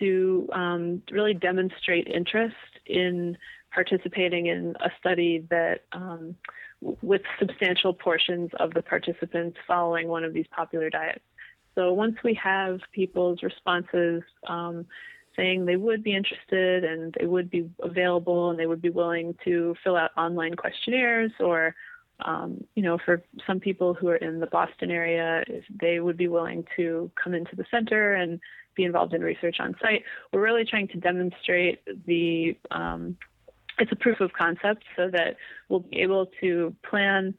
[0.00, 2.56] to um, really demonstrate interest
[2.86, 3.36] in
[3.72, 6.34] participating in a study that um,
[6.80, 11.24] with substantial portions of the participants following one of these popular diets.
[11.78, 14.84] So once we have people's responses um,
[15.36, 19.36] saying they would be interested and they would be available and they would be willing
[19.44, 21.76] to fill out online questionnaires or
[22.24, 25.44] um, you know, for some people who are in the Boston area,
[25.80, 28.40] they would be willing to come into the center and
[28.74, 30.02] be involved in research on site.
[30.32, 33.16] We're really trying to demonstrate the um,
[33.78, 35.36] it's a proof of concept so that
[35.68, 37.34] we'll be able to plan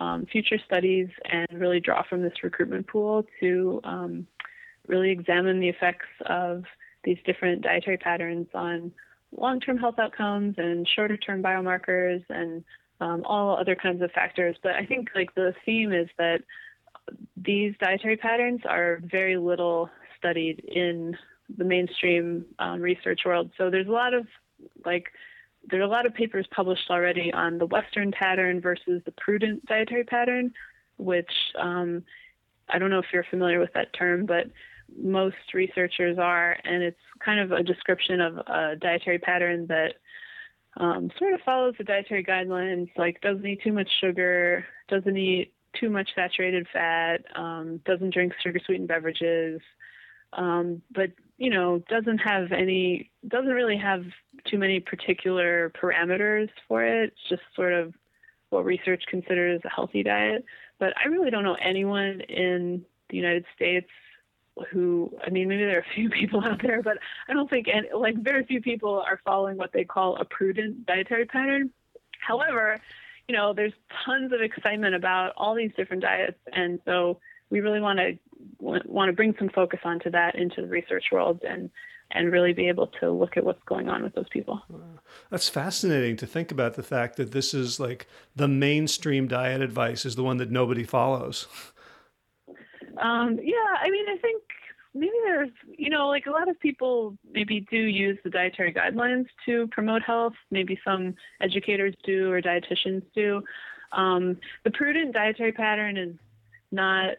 [0.00, 4.26] um, future studies and really draw from this recruitment pool to um,
[4.86, 6.64] really examine the effects of
[7.04, 8.92] these different dietary patterns on
[9.36, 12.64] long-term health outcomes and shorter-term biomarkers and
[13.00, 14.56] um, all other kinds of factors.
[14.62, 16.42] But I think like the theme is that
[17.36, 19.88] these dietary patterns are very little
[20.18, 21.16] studied in
[21.56, 23.50] the mainstream um, research world.
[23.56, 24.26] So there's a lot of
[24.84, 25.06] like
[25.68, 29.64] there are a lot of papers published already on the Western pattern versus the prudent
[29.66, 30.52] dietary pattern,
[30.96, 32.02] which um,
[32.68, 34.46] I don't know if you're familiar with that term, but
[34.96, 39.94] most researchers are, and it's kind of a description of a dietary pattern that
[40.76, 45.52] um, sort of follows the dietary guidelines, like doesn't eat too much sugar, doesn't eat
[45.78, 49.60] too much saturated fat, um, doesn't drink sugar sweetened beverages,
[50.32, 51.10] um, but
[51.40, 54.04] you know doesn't have any, doesn't really have
[54.44, 57.08] too many particular parameters for it.
[57.08, 57.94] It's just sort of
[58.50, 60.44] what research considers a healthy diet.
[60.78, 63.88] But I really don't know anyone in the United States
[64.70, 67.68] who, I mean, maybe there are a few people out there, but I don't think,
[67.68, 71.70] any, like, very few people are following what they call a prudent dietary pattern.
[72.20, 72.78] However,
[73.28, 73.72] you know, there's
[74.04, 77.18] tons of excitement about all these different diets, and so
[77.48, 78.18] we really want to
[78.60, 81.70] want to bring some focus onto that into the research world and
[82.12, 84.60] and really be able to look at what's going on with those people.
[85.30, 90.04] That's fascinating to think about the fact that this is like the mainstream diet advice
[90.04, 91.46] is the one that nobody follows.
[93.00, 94.42] Um, yeah, I mean, I think
[94.94, 99.26] maybe there's, you know, like a lot of people maybe do use the dietary guidelines
[99.46, 100.34] to promote health.
[100.50, 103.42] Maybe some educators do or dietitians do.
[103.92, 106.14] Um, the prudent dietary pattern is
[106.70, 107.16] not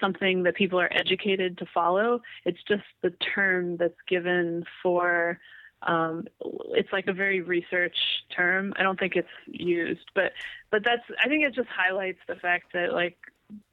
[0.00, 2.20] something that people are educated to follow.
[2.44, 5.38] It's just the term that's given for.
[5.84, 6.28] Um,
[6.70, 7.96] it's like a very research
[8.34, 8.72] term.
[8.76, 10.32] I don't think it's used, but
[10.70, 11.02] but that's.
[11.22, 13.16] I think it just highlights the fact that like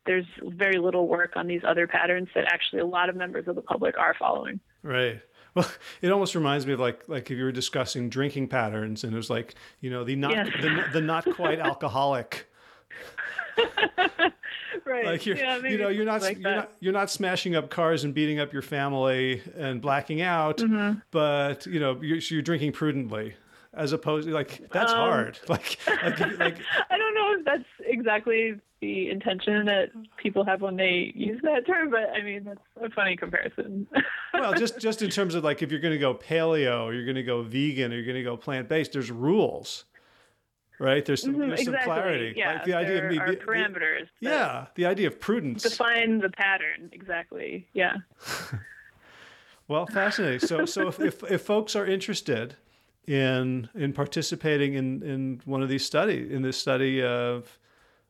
[0.06, 3.56] there's very little work on these other patterns that actually a lot of members of
[3.56, 4.60] the public are following.
[4.82, 5.22] Right.
[5.54, 5.70] Well,
[6.02, 9.18] it almost reminds me of like like if you were discussing drinking patterns, and it
[9.18, 10.44] was like you know the not yeah.
[10.44, 12.48] the, the not quite alcoholic
[14.86, 15.06] right.
[15.06, 18.04] Like you're, yeah, you know, you're not, like you're not, you're not smashing up cars
[18.04, 21.00] and beating up your family and blacking out, mm-hmm.
[21.12, 23.36] but you know, you're, you're, drinking prudently,
[23.74, 25.40] as opposed to like that's um, hard.
[25.50, 26.58] Like, like, like,
[26.90, 31.68] I don't know if that's exactly the intention that people have when they use that
[31.68, 33.88] term, but I mean that's a funny comparison.
[34.34, 37.06] well, just just in terms of like if you're going to go paleo, or you're
[37.06, 39.86] going to go vegan, or you're going to go plant based, there's rules
[40.80, 41.06] right?
[41.06, 41.86] There's some, mm-hmm, there's exactly.
[41.86, 42.34] some clarity.
[42.36, 44.08] Yeah, like the idea of me, are parameters.
[44.20, 45.64] yeah, the idea of prudence.
[45.64, 47.68] Define the pattern exactly.
[47.74, 47.98] Yeah.
[49.68, 50.40] well, fascinating.
[50.40, 52.56] So, so if, if, if folks are interested
[53.08, 57.58] in in participating in in one of these studies, in this study of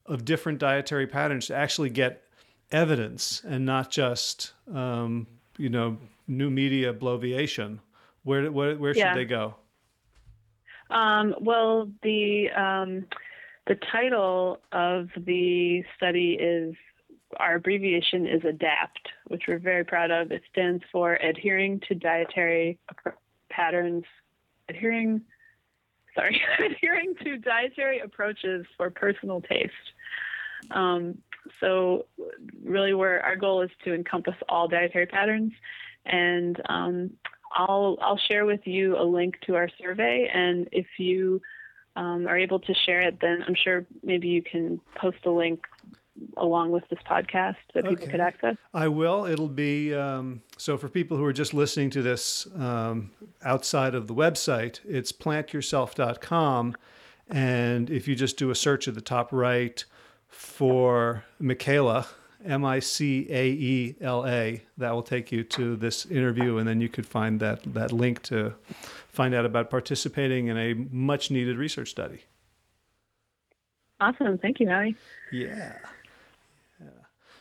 [0.05, 2.23] of different dietary patterns, to actually get
[2.71, 5.25] evidence and not just um,
[5.57, 5.97] you know
[6.27, 7.79] new media bloviation,
[8.23, 9.15] where where where should yeah.
[9.15, 9.55] they go?
[10.89, 13.05] Um, well, the um,
[13.67, 16.75] the title of the study is
[17.37, 20.31] our abbreviation is ADAPT, which we're very proud of.
[20.31, 22.79] It stands for Adhering to Dietary
[23.49, 24.05] Patterns,
[24.67, 25.21] adhering,
[26.15, 29.73] sorry, adhering to dietary approaches for personal taste.
[30.71, 31.19] Um,
[31.59, 32.05] so,
[32.63, 35.53] really, where our goal is to encompass all dietary patterns,
[36.05, 37.11] and um,
[37.51, 41.41] I'll I'll share with you a link to our survey, and if you
[41.95, 45.65] um, are able to share it, then I'm sure maybe you can post a link
[46.37, 47.89] along with this podcast that okay.
[47.95, 48.55] people could access.
[48.73, 49.25] I will.
[49.25, 53.11] It'll be um, so for people who are just listening to this um,
[53.43, 54.79] outside of the website.
[54.87, 56.75] It's plantyourself.com,
[57.29, 59.83] and if you just do a search at the top right
[60.27, 62.07] for Micaela
[62.45, 64.61] M I C A E L A.
[64.77, 68.21] That will take you to this interview, and then you could find that, that link
[68.23, 68.53] to
[69.09, 72.21] find out about participating in a much needed research study.
[73.99, 74.37] Awesome.
[74.37, 74.95] Thank you, Howie.
[75.31, 75.73] Yeah.
[76.79, 76.87] yeah.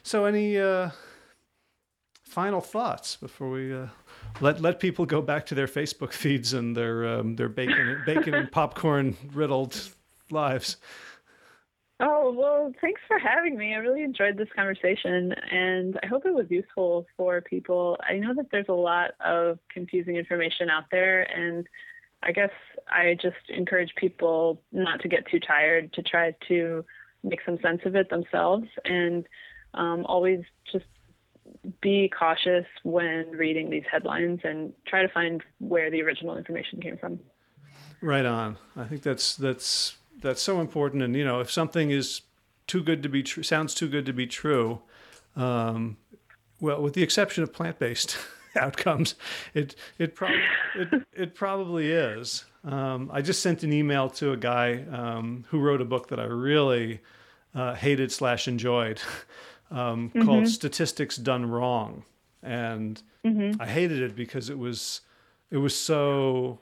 [0.03, 0.91] So, any uh,
[2.25, 3.87] final thoughts before we uh,
[4.41, 8.35] let let people go back to their Facebook feeds and their um, their bacon bacon
[8.35, 9.81] and popcorn riddled
[10.31, 10.77] lives?
[12.01, 13.75] Oh, well, thanks for having me.
[13.75, 17.99] I really enjoyed this conversation and I hope it was useful for people.
[18.09, 21.67] I know that there's a lot of confusing information out there, and
[22.23, 22.53] I guess
[22.89, 26.85] I just encourage people not to get too tired to try to
[27.25, 29.27] make some sense of it themselves and
[29.75, 30.41] um, always
[30.73, 30.87] just
[31.81, 36.97] be cautious when reading these headlines and try to find where the original information came
[36.97, 37.19] from.
[38.01, 38.57] Right on.
[38.77, 41.03] I think that's that's that's so important.
[41.03, 42.23] And you know, if something is
[42.67, 44.81] too good to be true, sounds too good to be true,
[45.37, 45.97] um,
[46.61, 48.17] well, with the exception of plant-based
[48.57, 49.15] outcomes,
[49.55, 50.43] it it probably
[50.77, 52.45] it, it probably is.
[52.65, 56.19] Um, I just sent an email to a guy um, who wrote a book that
[56.19, 57.01] I really
[57.55, 59.01] uh, hated slash enjoyed,
[59.71, 60.25] um, mm-hmm.
[60.25, 62.05] called "Statistics Done Wrong,"
[62.43, 63.61] and mm-hmm.
[63.61, 65.01] I hated it because it was
[65.51, 66.61] it was so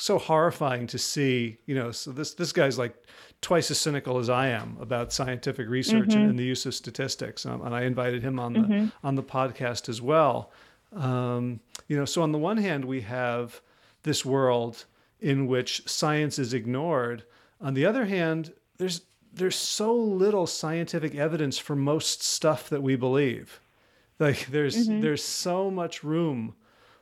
[0.00, 1.58] so horrifying to see.
[1.66, 2.94] You know, so this this guy's like
[3.40, 6.18] twice as cynical as I am about scientific research mm-hmm.
[6.18, 9.06] and, and, the use of statistics, um, and I invited him on the mm-hmm.
[9.06, 10.50] on the podcast as well.
[10.92, 13.60] Um, you know, so on the one hand, we have
[14.02, 14.86] this world
[15.20, 17.24] in which science is ignored.
[17.60, 22.96] On the other hand, there's there's so little scientific evidence for most stuff that we
[22.96, 23.60] believe.
[24.18, 25.00] Like there's mm-hmm.
[25.00, 26.54] there's so much room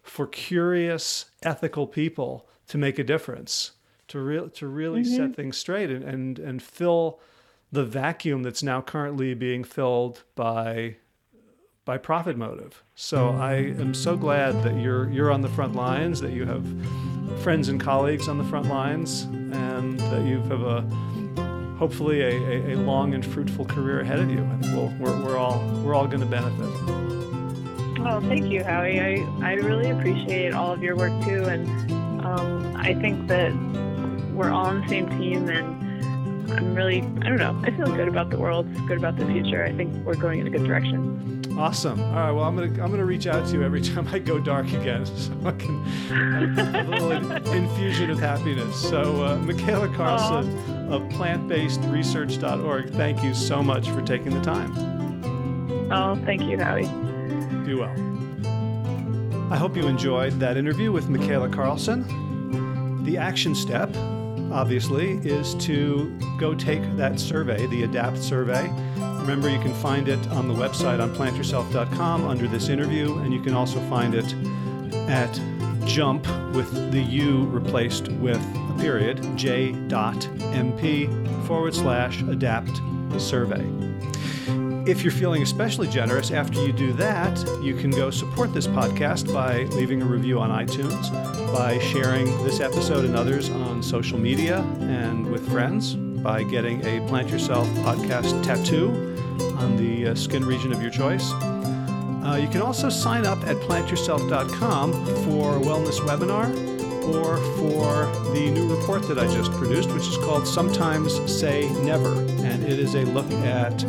[0.02, 3.72] for curious, ethical people to make a difference,
[4.08, 5.16] to real to really mm-hmm.
[5.16, 7.20] set things straight and, and and fill
[7.70, 10.96] the vacuum that's now currently being filled by
[11.84, 12.82] by profit motive.
[12.94, 16.66] So I am so glad that you're you're on the front lines, that you have
[17.42, 20.82] friends and colleagues on the front lines, and that you have a
[21.78, 24.44] hopefully a, a, a long and fruitful career ahead of you.
[24.44, 26.68] I think we'll, we're, we're all we're all going to benefit.
[28.02, 29.00] Well, thank you, Howie.
[29.00, 31.66] I, I really appreciate all of your work too, and
[32.24, 33.52] um, I think that
[34.32, 38.08] we're all on the same team, and I'm really, I don't know, I feel good
[38.08, 39.64] about the world, good about the future.
[39.64, 41.44] I think we're going in a good direction.
[41.58, 42.00] Awesome.
[42.00, 42.30] All right.
[42.30, 45.04] Well, I'm gonna I'm gonna reach out to you every time I go dark again,
[45.16, 48.80] so I can have a little infusion of happiness.
[48.80, 50.92] So, uh, Micaela Karlsen Aww.
[50.92, 54.72] of PlantBasedResearch.org, thank you so much for taking the time.
[55.90, 56.86] Oh, thank you, Howie.
[57.64, 58.07] Be well.
[59.50, 62.04] I hope you enjoyed that interview with Micaela Karlsen.
[63.06, 63.88] The action step,
[64.52, 68.70] obviously, is to go take that survey, the ADAPT survey.
[68.98, 73.40] Remember, you can find it on the website on plantyourself.com under this interview, and you
[73.40, 74.34] can also find it
[75.08, 75.40] at
[75.86, 79.86] jump with the U replaced with a period, j.mp
[81.46, 82.82] forward slash adapt
[83.16, 83.64] survey.
[84.88, 89.30] If you're feeling especially generous after you do that, you can go support this podcast
[89.30, 91.12] by leaving a review on iTunes,
[91.52, 97.06] by sharing this episode and others on social media and with friends, by getting a
[97.06, 98.88] Plant Yourself podcast tattoo
[99.58, 101.32] on the uh, skin region of your choice.
[101.32, 104.92] Uh, you can also sign up at plantyourself.com
[105.26, 106.48] for a wellness webinar
[107.14, 112.14] or for the new report that I just produced, which is called Sometimes Say Never.
[112.42, 113.84] And it is a look at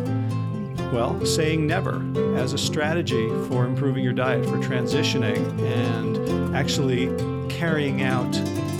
[0.92, 2.04] well, saying never
[2.36, 7.08] as a strategy for improving your diet, for transitioning and actually
[7.49, 8.36] carrying out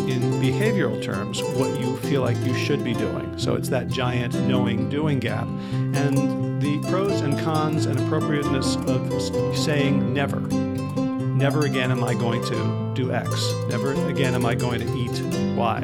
[0.10, 3.38] in behavioral terms what you feel like you should be doing.
[3.38, 5.48] So it's that giant knowing doing gap.
[5.73, 10.40] And the pros and cons and appropriateness of saying never.
[10.40, 13.53] Never again am I going to do X.
[13.69, 15.22] Never again am I going to eat
[15.56, 15.81] Y.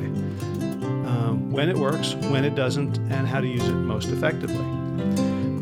[1.07, 4.74] Um, when it works, when it doesn't, and how to use it most effectively.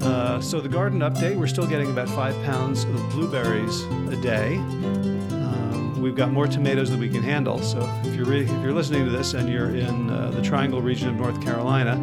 [0.03, 4.57] Uh, so the garden update, we're still getting about five pounds of blueberries a day.
[4.57, 7.59] Um, we've got more tomatoes than we can handle.
[7.59, 10.81] So if you're re- if you're listening to this and you're in uh, the Triangle
[10.81, 11.95] region of North Carolina,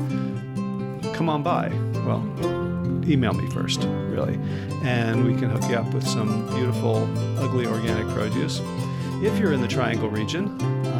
[1.12, 1.68] come on by.
[2.06, 2.24] Well,
[3.06, 4.38] email me first, really,
[4.82, 7.06] and we can hook you up with some beautiful,
[7.38, 8.62] ugly organic produce.
[9.22, 10.46] If you're in the Triangle region,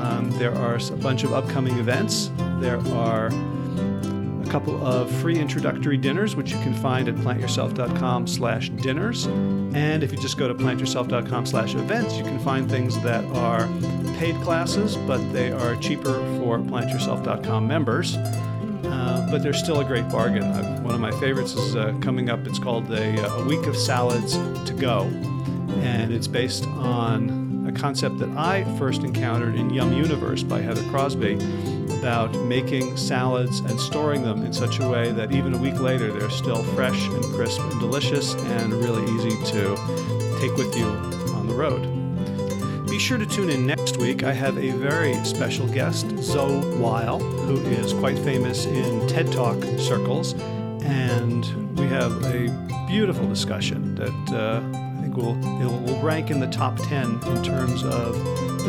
[0.03, 2.31] um, there are a bunch of upcoming events.
[2.59, 3.31] There are
[4.51, 9.27] couple of free introductory dinners, which you can find at plantyourself.com slash dinners.
[9.27, 13.69] And if you just go to plantyourself.com slash events, you can find things that are
[14.19, 18.17] paid classes, but they are cheaper for plantyourself.com members.
[18.17, 20.43] uh, but they're still a great bargain.
[20.43, 22.45] I've, one of my favorites is uh, coming up.
[22.47, 24.33] It's called a, a Week of Salads
[24.69, 25.03] to Go,
[25.83, 30.83] and it's based on a concept that I first encountered in Yum Universe by Heather
[30.91, 31.39] Crosby
[32.01, 36.11] about making salads and storing them in such a way that even a week later
[36.11, 39.77] they're still fresh and crisp and delicious and really easy to
[40.41, 40.87] take with you
[41.37, 41.83] on the road.
[42.89, 44.23] Be sure to tune in next week.
[44.23, 49.63] I have a very special guest, Zoe Weil, who is quite famous in TED Talk
[49.79, 50.33] circles,
[50.83, 52.49] and we have a
[52.89, 54.63] beautiful discussion that uh,
[54.99, 58.17] I think will will rank in the top ten in terms of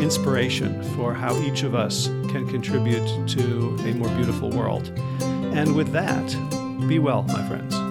[0.00, 4.92] inspiration for how each of us can contribute to a more beautiful world.
[5.20, 7.81] And with that, be well, my friends.